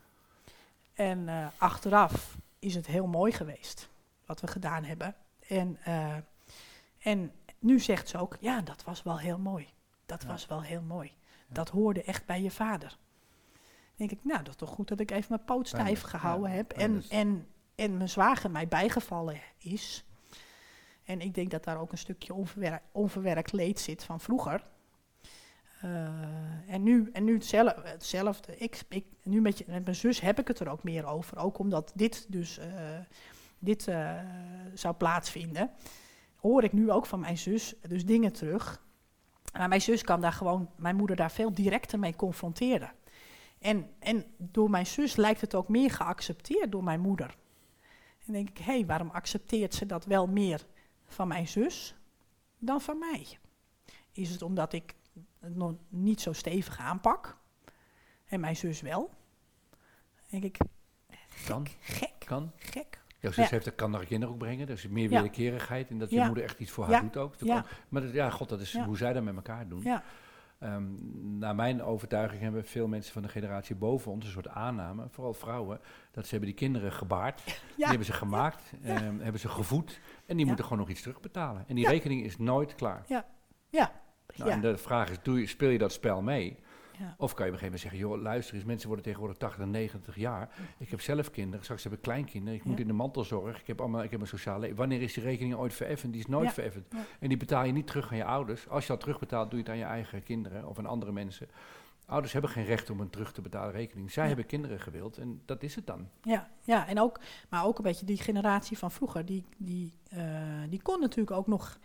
En 0.94 1.30
eh, 1.30 1.48
achteraf 1.58 2.38
is 2.60 2.76
het 2.76 2.88
heel 2.88 3.08
mooi 3.08 3.32
geweest 3.32 3.89
wat 4.26 4.42
we 4.42 4.48
gedaan 4.48 4.84
hebben. 4.84 5.16
En, 5.48 5.78
eh, 5.84 6.16
en 7.00 7.32
nu 7.60 7.80
zegt 7.80 8.10
ze 8.10 8.18
ook, 8.18 8.38
ja, 8.39 8.62
dat 8.62 8.84
was 8.84 9.04
wel 9.04 9.20
heel 9.20 9.38
mooi. 9.38 9.68
Dat 10.06 10.22
Ja. 10.22 10.28
was 10.28 10.46
wel 10.46 10.62
heel 10.62 10.82
mooi. 10.82 11.12
Dat 11.48 11.70
hoorde 11.70 12.04
echt 12.04 12.26
bij 12.26 12.42
je 12.42 12.52
vader. 12.52 12.98
Dan 13.96 14.08
denk 14.08 14.12
ik, 14.12 14.20
nou, 14.24 14.39
dat 14.39 14.48
is 14.48 14.56
toch 14.56 14.70
goed 14.70 14.88
dat 14.88 15.00
ik 15.00 15.12
even 15.12 15.26
mijn 15.30 15.46
poot 15.46 15.68
stijf 15.68 16.02
gehouden 16.02 16.50
ja, 16.50 16.56
heb. 16.56 16.72
En, 16.72 17.04
en, 17.10 17.48
en 17.76 17.98
mijn 17.98 18.10
zwager 18.10 18.52
mij 18.52 18.68
bijgevallen 18.68 19.42
is. 19.58 20.04
En 21.04 21.22
ik 21.22 21.34
denk 21.34 21.52
dat 21.52 21.63
daar 21.63 21.80
ook 21.80 21.92
een 21.92 21.98
stukje 21.98 22.34
onverwer- 22.34 22.82
onverwerkt 22.92 23.52
leed 23.52 23.80
zit 23.80 24.04
van 24.04 24.20
vroeger. 24.20 24.63
Eh, 25.84 26.74
en 26.74 26.84
nu, 26.84 27.10
en 27.13 27.24
nu 27.24 27.34
hetzelfde. 27.34 27.82
hetzelfde. 27.84 28.58
Ik, 28.58 28.82
ik, 28.89 29.06
nu 29.24 29.41
met, 29.41 29.67
met 29.67 29.84
mijn 29.84 29.96
zus 29.96 30.19
heb 30.19 30.39
ik 30.39 30.48
het 30.48 30.60
er 30.60 30.69
ook 30.69 30.84
meer 30.84 31.06
over. 31.06 31.38
Ook 31.38 31.58
omdat 31.58 31.91
dit 31.96 32.26
dus 32.30 32.58
eh, 32.58 32.67
dit, 33.60 33.88
eh, 33.88 34.19
zou 34.74 34.96
plaatsvinden. 34.96 35.72
Hoor 36.36 36.63
ik 36.63 36.74
nu 36.74 36.91
ook 36.91 37.06
van 37.06 37.19
mijn 37.19 37.38
zus 37.38 37.76
dus 37.88 38.06
dingen 38.06 38.34
terug. 38.34 38.82
Maar 39.54 39.67
mijn 39.67 39.82
zus 39.82 40.02
kan 40.02 40.22
daar 40.22 40.34
gewoon, 40.34 40.69
mijn 40.76 40.96
moeder 40.96 41.15
daar 41.15 41.32
veel 41.32 41.54
directer 41.54 42.00
mee 42.00 42.15
confronteren. 42.15 42.91
En, 43.60 43.89
en 44.00 44.26
door 44.38 44.69
mijn 44.69 44.86
zus 44.86 45.15
lijkt 45.15 45.41
het 45.41 45.56
ook 45.56 45.67
meer 45.67 45.91
geaccepteerd 45.91 46.72
door 46.72 46.84
mijn 46.84 47.00
moeder. 47.00 47.38
En 48.26 48.34
denk 48.34 48.50
ik, 48.50 48.58
hé, 48.58 48.63
hey, 48.63 48.86
waarom 48.86 49.10
accepteert 49.10 49.74
ze 49.74 49.86
dat 49.86 50.06
wel 50.06 50.28
meer 50.28 50.65
van 51.06 51.28
mijn 51.28 51.48
zus 51.48 51.96
dan 52.58 52.82
van 52.82 52.98
mij? 52.98 53.28
Is 54.12 54.30
het 54.30 54.41
omdat 54.41 54.74
ik 54.74 54.96
nog 55.39 55.73
niet 55.89 56.21
zo 56.21 56.34
stevig 56.34 56.78
aanpak? 56.80 57.38
En 58.26 58.39
mijn 58.39 58.56
zus 58.56 58.82
wel? 58.82 59.10
Dan 60.30 60.41
denk 60.41 60.43
ik, 60.43 60.58
Kan, 61.45 61.67
gek, 61.80 62.13
kan. 62.26 62.52
gek. 62.56 63.02
Jouw 63.19 63.32
zus 63.32 63.43
Ja. 63.43 63.49
heeft 63.52 63.65
de 63.65 63.71
kan 63.71 63.91
naar 63.91 64.06
kinderen 64.06 64.34
ook 64.34 64.39
brengen. 64.39 64.67
Dus 64.67 64.88
meer 64.88 65.10
Ja. 65.10 65.15
wederkerigheid. 65.21 65.89
En 65.89 65.97
dat 65.97 66.10
je 66.10 66.15
Ja. 66.15 66.26
moeder 66.26 66.43
echt 66.43 66.60
iets 66.60 66.71
voor 66.71 66.84
haar 66.84 66.93
Ja. 66.93 67.02
doet 67.02 67.17
ook. 67.17 67.39
Dat 67.39 67.47
Ja. 67.47 67.62
kan- 67.62 67.69
Maar 67.89 68.02
dat, 68.02 68.13
ja, 68.13 68.30
god, 68.30 68.49
dat 68.49 68.62
is 68.62 68.71
Ja. 68.71 68.86
hoe 68.86 68.97
zij 68.97 69.13
dat 69.13 69.23
met 69.23 69.36
elkaar 69.36 69.67
doen. 69.67 69.82
Ja, 69.84 70.04
Ehm, 70.60 70.84
naar 71.39 71.56
mijn 71.56 71.82
overtuiging 71.84 72.41
hebben 72.41 72.65
veel 72.65 72.88
mensen 72.88 73.13
van 73.13 73.21
de 73.21 73.28
generatie 73.28 73.76
boven 73.76 74.12
ons 74.12 74.26
een 74.26 74.32
soort 74.32 74.47
aanname, 74.47 75.08
vooral 75.10 75.34
vrouwen, 75.34 75.80
dat 76.12 76.23
ze 76.26 76.30
hebben 76.32 76.49
die 76.49 76.58
kinderen 76.58 76.91
gebaard, 76.91 77.45
die 77.45 77.54
ja, 77.78 77.88
hebben 77.88 78.06
ze 78.06 78.13
gemaakt, 78.13 78.71
ehm, 78.84 79.19
hebben 79.19 79.39
ze 79.41 79.49
gevoed 79.49 79.99
en 80.26 80.36
die 80.36 80.39
Ja. 80.39 80.45
moeten 80.45 80.63
gewoon 80.63 80.80
nog 80.80 80.89
iets 80.89 81.02
terugbetalen. 81.02 81.63
En 81.67 81.76
die 81.76 81.84
Ja. 81.84 81.89
rekening 81.89 82.23
is 82.23 82.38
nooit 82.38 82.76
klaar. 82.76 83.04
ja, 83.69 83.91
Nou, 84.36 84.50
ja. 84.50 84.56
En 84.56 84.62
de 84.62 84.78
vraag 84.78 85.10
is, 85.10 85.17
doe 85.24 85.39
je, 85.39 85.48
speel 85.48 85.69
je 85.69 85.78
dat 85.78 85.91
spel 85.91 86.22
mee? 86.22 86.58
ja. 87.00 87.15
Of 87.17 87.34
kan 87.34 87.46
je 87.46 87.52
op 87.52 87.58
een 87.58 87.63
gegeven 87.63 87.63
moment 87.63 87.80
zeggen, 87.82 88.00
joh, 88.00 88.22
luister 88.22 88.56
eens, 88.56 88.63
mensen 88.63 88.88
worden 88.88 89.06
tegenwoordig 89.06 89.38
80 89.38 89.60
en 89.62 89.72
90 89.72 90.15
jaar. 90.15 90.50
Ik 90.78 90.89
heb 90.89 91.02
zelf 91.02 91.32
kinderen, 91.32 91.63
straks 91.63 91.84
heb 91.84 91.93
ik 91.93 92.02
kleinkinderen. 92.02 92.60
Ik 92.60 92.65
moet 92.65 92.80
in 92.80 92.88
de 92.88 92.93
mantelzorg, 92.93 93.60
ik 93.60 93.67
heb, 93.67 93.80
allemaal, 93.80 94.04
ik 94.04 94.12
heb 94.12 94.22
een 94.22 94.28
sociale 94.28 94.60
leven. 94.60 94.76
Wanneer 94.78 95.02
is 95.02 95.13
die 95.13 95.24
rekening 95.24 95.56
ooit 95.56 95.74
vereffend? 95.74 96.12
Die 96.12 96.22
is 96.22 96.28
nooit 96.28 96.48
Ja. 96.48 96.54
vereffend. 96.54 96.88
En 97.19 97.28
die 97.30 97.38
betaal 97.38 97.63
je 97.63 97.72
niet 97.72 97.88
terug 97.88 98.12
aan 98.12 98.17
je 98.17 98.26
ouders. 98.26 98.69
Als 98.69 98.86
je 98.86 98.91
dat 98.91 99.00
terugbetaalt, 99.00 99.50
doe 99.50 99.60
je 99.60 99.65
het 99.65 99.74
aan 99.74 99.80
je 99.80 99.86
eigen 99.86 100.24
kinderen 100.24 100.67
of 100.67 100.78
aan 100.78 100.86
andere 100.86 101.12
mensen. 101.12 101.48
Ouders 102.06 102.34
hebben 102.34 102.52
geen 102.52 102.65
recht 102.65 102.89
om 102.89 103.00
een 103.00 103.10
terug 103.10 103.32
te 103.32 103.41
betalen 103.41 103.72
rekening. 103.72 104.12
Zij 104.12 104.28
hebben 104.28 104.46
kinderen 104.46 104.80
gewild 104.80 105.17
en 105.17 105.41
dat 105.46 105.63
is 105.63 105.76
het 105.76 105.88
dan. 105.88 106.08
Ja, 106.22 106.50
ja 106.62 106.88
en 106.88 107.00
ook, 107.00 107.19
maar 107.50 107.65
ook 107.65 107.78
een 107.78 107.84
beetje 107.84 108.06
die 108.06 108.17
generatie 108.17 108.78
van 108.78 108.91
vroeger, 108.91 109.26
die, 109.26 109.46
die, 109.58 109.93
eh, 110.10 110.22
die 110.69 110.82
kon 110.82 111.00
natuurlijk 111.00 111.38
ook 111.38 111.48
nog 111.48 111.78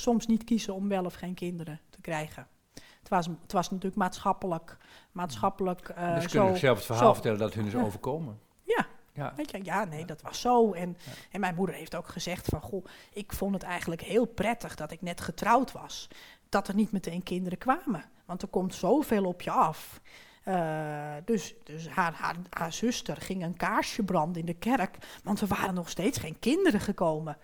soms 0.00 0.26
niet 0.26 0.44
kiezen 0.44 0.74
om 0.74 0.88
wel 0.88 1.04
of 1.04 1.14
geen 1.14 1.34
kinderen 1.34 1.80
te 1.90 2.00
krijgen. 2.00 2.46
Het 2.74 3.08
was, 3.08 3.26
het 3.42 3.52
was 3.52 3.70
natuurlijk 3.70 3.96
maatschappelijk, 3.96 4.76
maatschappelijk 5.12 5.88
eh, 5.88 6.14
dus 6.14 6.22
ze 6.22 6.28
zo. 6.28 6.34
kunnen 6.34 6.50
zichzelf 6.52 6.76
het 6.76 6.86
verhaal 6.86 7.06
zo- 7.06 7.12
vertellen 7.12 7.38
dat 7.38 7.54
hun 7.54 7.66
is 7.66 7.72
Ja. 7.72 7.82
overkomen. 7.82 8.40
Ja. 8.62 8.86
Ja. 9.12 9.32
Weet 9.36 9.50
je, 9.50 9.60
ja, 9.64 9.84
nee, 9.84 10.04
dat 10.04 10.22
was 10.22 10.40
zo. 10.40 10.72
En, 10.72 10.96
en 11.30 11.40
mijn 11.40 11.54
moeder 11.54 11.74
heeft 11.74 11.94
ook 11.96 12.08
gezegd 12.08 12.46
van, 12.46 12.60
goh, 12.60 12.84
ik 13.12 13.32
vond 13.32 13.54
het 13.54 13.62
eigenlijk 13.62 14.00
heel 14.02 14.26
prettig 14.26 14.74
dat 14.74 14.90
ik 14.90 15.02
net 15.02 15.20
getrouwd 15.20 15.72
was. 15.72 16.08
Dat 16.48 16.68
er 16.68 16.74
niet 16.74 16.92
meteen 16.92 17.22
kinderen 17.22 17.58
kwamen. 17.58 18.04
Want 18.24 18.42
er 18.42 18.48
komt 18.48 18.74
zoveel 18.74 19.24
op 19.24 19.42
je 19.42 19.50
af. 19.50 20.00
Eh, 20.44 21.14
dus 21.24 21.54
dus 21.64 21.88
haar, 21.88 22.12
haar, 22.14 22.36
haar 22.50 22.72
zuster 22.72 23.16
ging 23.16 23.44
een 23.44 23.56
kaarsje 23.56 24.02
branden 24.02 24.40
in 24.40 24.46
de 24.46 24.54
kerk, 24.54 24.96
want 25.24 25.40
er 25.40 25.46
waren 25.46 25.74
nog 25.74 25.88
steeds 25.88 26.18
geen 26.18 26.38
kinderen 26.38 26.80
gekomen. 26.80 27.36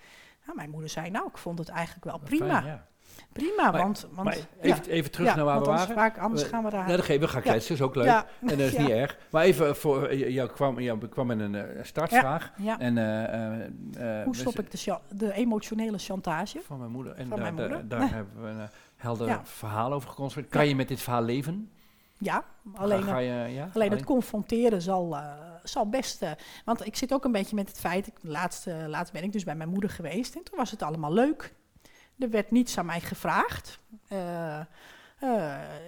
Nou, 0.47 0.59
mijn 0.59 0.71
moeder 0.71 0.91
zei, 0.91 1.11
nou, 1.11 1.27
ik 1.29 1.39
vond 1.39 1.59
het 1.59 1.69
eigenlijk 1.69 2.05
wel 2.05 2.19
prima. 2.19 2.47
Fijn, 2.61 2.67
ja. 2.67 2.87
Prima, 3.33 3.71
Maar- 3.71 3.81
want... 3.83 4.01
want 4.11 4.25
Maar 4.25 4.37
even, 4.61 4.83
ja. 4.85 4.91
even 4.93 5.11
terug 5.11 5.27
Ja, 5.29 5.35
naar 5.37 5.45
waar 5.45 5.59
we 5.61 5.65
waren. 5.67 5.95
vaak- 5.95 6.19
anders 6.19 6.43
We- 6.43 6.49
gaan 6.49 6.65
we 6.65 6.71
daar... 6.71 6.91
Ja, 6.91 6.97
dat 6.97 7.07
we 7.07 7.29
gaan 7.29 7.43
kletsen, 7.43 7.75
is 7.75 7.83
ook 7.83 7.95
leuk. 7.95 8.05
Ja. 8.05 8.27
En 8.41 8.47
dat 8.47 8.59
is 8.59 8.77
niet 8.77 8.89
erg. 8.89 9.19
Maar 9.31 9.43
even 9.45 9.77
voor, 9.77 10.07
eh, 10.07 10.29
jou 10.29 10.51
kwam, 10.51 10.81
jou 10.81 11.07
kwam 11.09 11.27
met 11.27 11.41
een 11.41 11.55
eh, 11.55 11.85
startvraag. 11.85 12.53
En, 12.79 12.99
eh, 12.99 14.25
Hoe 14.25 14.37
stop 14.37 14.59
ik 14.59 14.71
de, 14.71 14.99
de 15.09 15.33
emotionele 15.33 15.99
chantage? 15.99 16.61
Van 16.65 16.79
mijn 16.79 16.91
moeder. 16.91 17.13
En 17.13 17.27
Van 17.29 17.41
daar, 17.41 17.53
mijn 17.55 17.57
daar- 17.69 17.79
moeder? 17.81 17.99
daar 17.99 18.11
hebben 18.13 18.43
we 18.43 18.49
een 18.49 18.69
helder 18.97 19.41
verhaal 19.43 19.93
over 19.93 20.09
geconstrueerd. 20.09 20.53
Kan 20.53 20.69
je 20.69 20.77
met 20.77 20.89
dit 20.89 21.01
verhaal 21.01 21.23
leven? 21.23 21.71
Ja, 22.19 22.45
alleen, 22.75 23.03
Ga, 23.03 23.11
ga 23.11 23.19
je, 23.19 23.53
ja? 23.53 23.69
alleen 23.75 23.91
het 23.91 24.05
confronteren 24.05 24.83
zal, 24.83 25.17
zal 25.69 25.89
best... 25.89 26.23
eh, 26.23 26.31
want 26.65 26.87
ik 26.87 26.97
zit 26.97 27.13
ook 27.13 27.25
een 27.25 27.33
beetje 27.33 27.57
met 27.57 27.69
het 27.69 27.79
feit... 27.79 28.13
Eh, 28.25 28.87
laatst 28.87 29.13
ben 29.13 29.23
ik 29.23 29.33
dus 29.33 29.45
bij 29.45 29.55
mijn 29.55 29.69
moeder 29.69 29.91
geweest 29.91 30.35
en 30.35 30.43
toen 30.43 30.59
was 30.59 30.71
het 30.71 30.83
allemaal 30.83 31.13
leuk. 31.13 31.55
Er 32.19 32.31
werd 32.31 32.51
niets 32.51 32.79
aan 32.79 32.87
mij 32.87 33.01
gevraagd. 33.01 33.81
Eh, 34.09 34.61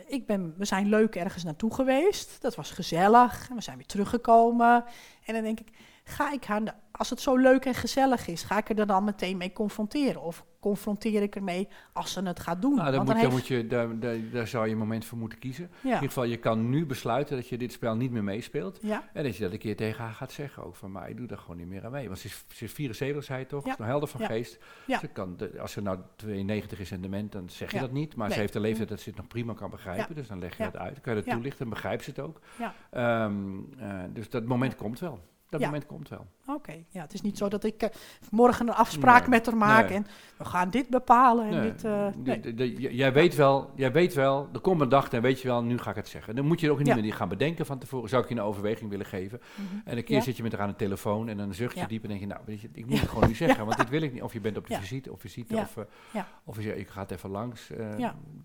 ik 0.07 0.27
ben, 0.27 0.55
we 0.57 0.65
zijn 0.65 0.89
leuk 0.89 1.15
ergens 1.15 1.45
naartoe 1.45 1.75
geweest. 1.75 2.43
Dat 2.43 2.55
was 2.55 2.71
gezellig. 2.71 3.49
We 3.55 3.61
zijn 3.61 3.77
weer 3.77 3.87
teruggekomen. 3.87 4.85
En 5.25 5.35
dan 5.35 5.43
denk 5.43 5.61
ik, 5.61 5.71
ga 6.05 6.33
ik 6.33 6.45
haar, 6.45 6.75
als 6.93 7.11
het 7.11 7.21
zo 7.21 7.37
leuk 7.37 7.65
en 7.65 7.75
gezellig 7.75 8.27
is, 8.27 8.43
ga 8.43 8.57
ik 8.59 8.69
er 8.69 8.87
dan 8.87 9.05
meteen 9.05 9.37
mee 9.37 9.53
confronteren? 9.53 10.23
Of 10.23 10.45
confronteer 10.61 11.23
ik 11.23 11.37
ermee 11.37 11.69
als 11.93 12.13
ze 12.13 12.23
het 12.23 12.41
gaat 12.41 12.63
doen? 12.63 12.75
Nou, 12.75 12.97
moet, 12.97 13.07
dan 13.07 13.17
heeft- 13.17 13.31
moet 13.31 13.47
je, 13.47 13.67
daar, 13.67 13.99
daar, 13.99 14.17
daar 14.33 14.47
zou 14.47 14.67
je 14.67 14.73
een 14.73 14.79
moment 14.79 15.05
voor 15.05 15.19
moeten 15.19 15.39
kiezen. 15.39 15.65
In 15.83 15.85
ieder 15.85 15.99
geval, 16.01 16.25
je 16.25 16.37
kan 16.37 16.71
nu 16.71 16.87
besluiten 16.87 17.37
dat 17.37 17.49
je 17.49 17.59
dit 17.59 17.73
spel 17.73 17.97
niet 17.97 18.11
meer 18.11 18.25
meespeelt. 18.25 18.79
ja, 18.83 19.09
En 19.13 19.23
dat 19.25 19.37
je 19.37 19.43
dat 19.43 19.53
een 19.53 19.59
keer 19.59 19.77
tegen 19.77 20.05
haar 20.05 20.13
gaat 20.13 20.33
zeggen 20.33 20.65
ook 20.65 20.75
van, 20.77 20.93
maar 20.93 21.09
ik 21.11 21.17
doe 21.17 21.27
daar 21.27 21.39
gewoon 21.39 21.57
niet 21.57 21.67
meer 21.69 21.85
aan 21.85 21.91
mee. 21.93 22.07
Want 22.07 22.19
ze 22.19 22.27
is, 22.27 22.45
ze 22.53 22.65
is 22.65 22.73
74, 22.73 23.25
zei 23.25 23.47
toch? 23.47 23.61
Ja. 23.61 23.67
Ze 23.67 23.73
is 23.73 23.79
nog 23.79 23.87
helder 23.89 24.09
van 24.09 24.21
geest. 24.21 24.59
Ja. 24.87 24.99
Ze 24.99 25.07
kan, 25.09 25.37
de- 25.37 25.61
als 25.61 25.73
ze 25.73 25.81
nou 25.83 25.99
92 26.17 26.81
is 26.81 26.91
en 26.91 27.01
dement, 27.01 27.33
dan 27.33 27.49
zeg 27.49 27.73
je 27.73 27.79
dat 27.81 27.93
niet. 27.93 28.17
Maar 28.17 28.31
ze 28.33 28.39
heeft 28.39 28.55
een 28.55 28.61
leeftijd 28.61 28.89
dat 28.89 29.01
ze 29.01 29.09
het 29.09 29.19
nog 29.19 29.27
prima 29.29 29.53
kan 29.55 29.71
begrijpen. 29.71 30.07
Ja. 30.09 30.15
Dus 30.15 30.29
dan 30.29 30.39
leg 30.39 30.57
je 30.57 30.63
dat 30.63 30.77
uit. 30.77 30.93
Dan 30.93 31.03
kan 31.03 31.13
je 31.15 31.19
dat 31.19 31.29
Ja. 31.29 31.35
toelichten 31.35 31.65
en 31.65 31.71
begrijpt 31.71 32.05
ze 32.05 32.11
het 32.11 32.19
ook. 32.19 32.41
ja. 32.59 32.75
Eh, 32.91 34.05
dus 34.13 34.31
dat 34.31 34.45
moment 34.45 34.77
komt 34.77 34.99
wel. 35.01 35.21
Dat 35.51 35.61
Ja. 35.61 35.67
moment 35.67 35.87
komt 35.87 36.09
wel. 36.09 36.27
Oké, 36.47 36.73
ja, 36.89 37.01
het 37.01 37.13
is 37.15 37.21
niet 37.21 37.39
zo 37.39 37.49
dat 37.49 37.65
ik 37.65 37.83
eh, 37.83 37.89
morgen 38.31 38.69
een 38.69 38.75
afspraak 38.75 39.21
Nee, 39.21 39.29
met 39.31 39.47
haar 39.47 39.57
maak 39.57 39.89
nee. 39.89 39.97
en 39.97 40.07
we 40.39 40.45
gaan 40.45 40.71
dit 40.71 40.89
bepalen 40.89 41.45
en 41.47 41.51
Nee, 41.51 41.61
dit... 41.73 41.85
eh, 41.85 42.07
de- 42.07 42.13
nee. 42.23 42.41
de- 42.41 42.55
de- 42.55 42.73
j- 42.73 42.89
jij, 42.97 43.13
weet 43.13 43.35
wel, 43.35 43.71
jij 43.75 43.93
weet 43.93 44.15
wel, 44.15 44.49
er 44.53 44.61
komt 44.61 44.81
een 44.81 44.89
dag 44.89 45.09
en 45.11 45.23
weet 45.23 45.41
je 45.41 45.49
wel, 45.49 45.63
nu 45.63 45.79
ga 45.79 45.91
ik 45.91 45.97
het 45.97 46.09
zeggen. 46.09 46.37
Dan 46.37 46.47
moet 46.47 46.61
je 46.61 46.71
ook 46.71 46.79
niet 46.79 46.87
Ja. 46.87 46.95
meer 46.97 47.13
gaan 47.15 47.29
bedenken 47.29 47.67
van 47.67 47.79
tevoren. 47.79 48.09
Zou 48.09 48.23
ik 48.23 48.29
je 48.29 48.35
een 48.35 48.41
overweging 48.41 48.91
willen 48.91 49.07
geven? 49.07 49.41
Mhm. 49.55 49.65
En 49.89 49.97
een 49.97 50.05
keer 50.05 50.17
Ja. 50.17 50.23
zit 50.23 50.37
je 50.37 50.43
met 50.43 50.53
haar 50.53 50.61
aan 50.61 50.69
de 50.69 50.77
telefoon 50.77 51.29
en 51.29 51.37
dan 51.37 51.55
zucht 51.55 51.79
je 51.79 51.87
diep 51.87 52.03
en 52.03 52.09
denk 52.09 52.21
je, 52.21 52.27
nou, 52.27 52.41
weet 52.45 52.61
je, 52.61 52.69
ik 52.73 52.87
moet 52.87 53.01
het 53.01 53.09
gewoon 53.09 53.29
nu 53.29 53.35
zeggen, 53.45 53.65
want 53.65 53.77
dit 53.77 53.89
wil 53.89 54.03
ik 54.03 54.13
niet. 54.13 54.23
Of 54.23 54.33
je 54.33 54.41
bent 54.41 54.57
op 54.57 54.67
de 54.67 54.75
visite, 54.75 55.13
of 55.13 55.21
visite, 55.21 55.55
of, 55.57 55.77
Ja. 56.13 56.27
of 56.45 56.57
je 56.57 56.63
zegt, 56.63 56.79
ik 56.79 56.89
ga 56.89 57.01
het 57.01 57.11
even 57.11 57.31
langs. 57.31 57.71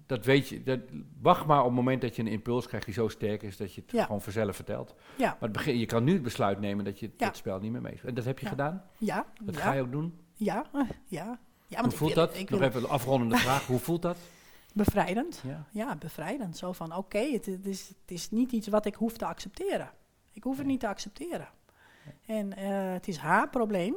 Dat 0.05 0.25
weet 0.25 0.47
je. 0.49 0.63
Dat, 0.63 0.79
wacht 1.21 1.45
maar 1.45 1.59
op 1.59 1.65
het 1.65 1.73
moment 1.75 2.01
dat 2.01 2.15
je 2.15 2.21
een 2.21 2.27
impuls 2.27 2.67
krijgt 2.67 2.85
die 2.85 2.95
zo 2.95 3.07
sterk 3.07 3.43
is 3.43 3.57
dat 3.57 3.73
je 3.73 3.83
het 3.87 4.01
gewoon 4.05 4.21
vanzelf 4.21 4.55
vertelt. 4.55 4.95
Ja, 5.15 5.25
Maar 5.29 5.37
het 5.39 5.51
begin, 5.51 5.77
je 5.79 5.85
kan 5.85 6.03
nu 6.03 6.13
het 6.13 6.21
besluit 6.21 6.59
nemen 6.59 6.85
dat 6.85 6.92
je 6.99 7.11
Ja. 7.17 7.25
het 7.27 7.37
spel 7.37 7.59
niet 7.59 7.71
meer 7.71 7.81
meespeelt. 7.81 8.07
En 8.09 8.15
dat 8.15 8.25
heb 8.25 8.37
je 8.39 8.45
Ja. 8.45 8.51
gedaan. 8.51 8.83
ja, 8.97 9.25
Dat 9.43 9.57
ga 9.57 9.71
je 9.71 9.81
ook 9.81 9.91
doen. 9.91 10.19
ja, 10.33 10.65
eh, 10.73 10.79
ja. 11.05 11.23
ja 11.25 11.27
Hoe 11.67 11.77
want 11.81 11.91
ik 11.91 11.97
voelt 11.97 12.13
wil- 12.13 12.25
dat? 12.25 12.35
Ik 12.37 12.49
Nog 12.49 12.59
wil 12.59 12.67
even 12.69 12.83
een 12.83 12.89
afrondende 12.89 13.37
vraag. 13.45 13.67
Hoe 13.67 13.79
voelt 13.79 14.01
dat? 14.01 14.17
bevrijdend. 14.73 15.41
Ja. 15.47 15.65
Ja, 15.71 15.95
bevrijdend. 15.95 16.57
Zo 16.57 16.71
van, 16.71 16.95
oké, 16.95 17.17
het, 17.31 17.45
het 17.45 17.65
is, 17.65 17.87
het 17.87 18.11
is 18.11 18.31
niet 18.31 18.51
iets 18.51 18.67
wat 18.67 18.85
ik 18.85 18.95
hoef 18.95 19.17
te 19.17 19.25
accepteren. 19.25 19.89
Ik 20.31 20.43
hoef 20.43 20.57
het 20.57 20.65
niet 20.67 20.79
te 20.79 20.87
accepteren. 20.87 21.47
En 22.25 22.55
eh, 22.57 22.93
het 22.93 23.07
is 23.07 23.17
haar 23.17 23.49
probleem. 23.49 23.93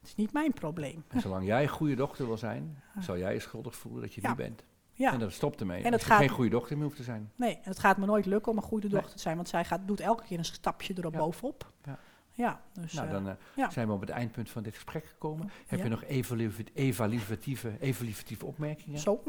Het 0.00 0.08
is 0.08 0.14
niet 0.14 0.32
mijn 0.32 0.52
probleem. 0.52 1.04
En 1.08 1.20
zolang 1.20 1.46
jij 1.46 1.62
een 1.62 1.68
goede 1.68 1.94
dochter 1.94 2.26
wil 2.26 2.36
zijn, 2.38 2.82
zal 3.06 3.18
jij 3.18 3.32
je 3.32 3.40
schuldig 3.40 3.76
voelen 3.76 4.00
dat 4.00 4.14
je 4.14 4.20
Ja. 4.20 4.28
niet 4.28 4.36
bent. 4.36 4.64
Ja, 4.92 5.12
En 5.12 5.18
dat 5.18 5.32
stopt 5.32 5.60
ermee. 5.60 5.76
En 5.78 5.82
het 5.82 5.92
dat 5.92 6.00
je 6.00 6.06
gaat- 6.06 6.18
geen 6.18 6.28
goede 6.28 6.50
dochter 6.50 6.76
meer 6.76 6.84
hoeft 6.84 6.96
te 6.96 7.02
zijn. 7.02 7.32
nee, 7.36 7.54
en 7.54 7.60
het 7.70 7.78
gaat 7.78 7.96
me 7.96 8.06
nooit 8.06 8.26
lukken 8.26 8.52
om 8.52 8.58
een 8.58 8.64
goede 8.64 8.86
Nee. 8.88 8.96
dochter 8.96 9.16
te 9.16 9.22
zijn, 9.22 9.36
want 9.36 9.48
zij 9.48 9.64
gaat, 9.64 9.80
doet 9.84 10.00
elke 10.00 10.24
keer 10.24 10.38
een 10.38 10.44
stapje 10.44 10.94
erop 10.98 11.12
Ja. 11.12 11.18
bovenop. 11.18 11.72
Ja. 11.84 11.98
Ja, 12.32 12.60
dus... 12.72 12.92
nou, 12.92 13.06
eh, 13.06 13.12
dan 13.12 13.28
eh, 13.28 13.34
ja. 13.56 13.70
zijn 13.70 13.86
we 13.86 13.92
op 13.92 14.00
het 14.00 14.10
eindpunt 14.10 14.50
van 14.50 14.62
dit 14.62 14.74
gesprek 14.74 15.06
gekomen. 15.06 15.50
Heb 15.66 15.78
Ja. 15.78 15.84
je 15.84 15.90
nog 15.90 16.04
evaluatieve, 16.04 16.64
evaluatieve, 16.74 17.72
evaluatieve 17.80 18.46
opmerkingen? 18.46 18.98
Zo. 18.98 19.22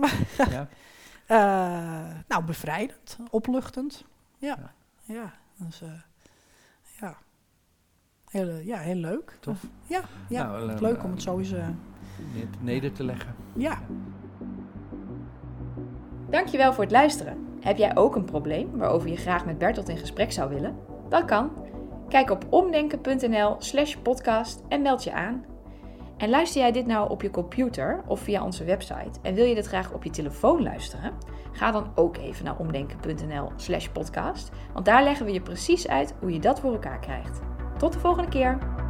Ja? 0.50 0.68
Eh, 1.28 1.38
nou, 2.28 2.44
bevrijdend, 2.46 3.18
opluchtend. 3.30 4.06
Ja, 4.38 4.58
Ja. 5.04 5.14
ja. 5.14 5.34
dus, 5.66 5.82
eh, 5.82 5.90
ja. 7.00 7.18
Heel, 8.30 8.56
ja, 8.56 8.78
heel 8.80 8.96
leuk. 8.96 9.38
Tof. 9.40 9.64
Ja, 9.88 10.02
ja. 10.30 10.48
Nou, 10.48 10.80
leuk 10.80 11.04
om 11.04 11.12
het 11.12 11.22
zo 11.22 11.38
eens... 11.38 11.54
Neder 12.60 12.92
te 12.92 13.04
leggen. 13.04 13.36
ja. 13.54 13.80
Dankjewel 16.30 16.74
voor 16.74 16.84
het 16.84 16.92
luisteren. 16.92 17.48
Heb 17.60 17.78
jij 17.78 17.96
ook 17.98 18.16
een 18.16 18.26
probleem 18.26 18.78
waarover 18.78 19.10
je 19.10 19.18
graag 19.18 19.46
met 19.46 19.58
Bertolt 19.58 19.90
in 19.90 19.98
gesprek 19.98 20.32
zou 20.32 20.50
willen? 20.50 20.76
Dat 21.10 21.26
kan. 21.26 21.52
Kijk 22.12 22.30
op 22.30 22.46
omdenken.nl 22.50 23.56
slash 23.60 23.96
podcast 23.96 24.64
en 24.68 24.82
meld 24.82 25.04
je 25.04 25.12
aan. 25.12 25.46
En 26.18 26.30
luister 26.30 26.62
jij 26.62 26.72
dit 26.72 26.86
nou 26.86 27.10
op 27.10 27.22
je 27.22 27.30
computer 27.30 28.04
of 28.08 28.20
via 28.20 28.44
onze 28.44 28.64
website 28.64 29.20
en 29.22 29.34
wil 29.34 29.46
je 29.46 29.56
dit 29.56 29.68
graag 29.68 29.94
op 29.94 30.04
je 30.04 30.10
telefoon 30.10 30.64
luisteren? 30.64 31.14
Ga 31.52 31.72
dan 31.72 31.92
ook 31.96 32.18
even 32.18 32.46
naar 32.46 32.58
omdenken.nl 32.58 33.52
slash 33.56 33.88
podcast, 33.88 34.50
want 34.74 34.86
daar 34.86 35.04
leggen 35.04 35.26
we 35.26 35.32
je 35.32 35.42
precies 35.42 35.88
uit 35.88 36.14
hoe 36.20 36.34
je 36.34 36.40
dat 36.40 36.60
voor 36.60 36.74
elkaar 36.74 37.00
krijgt. 37.00 37.40
Tot 37.78 37.94
de 37.94 38.00
volgende 38.00 38.30
keer! 38.30 38.81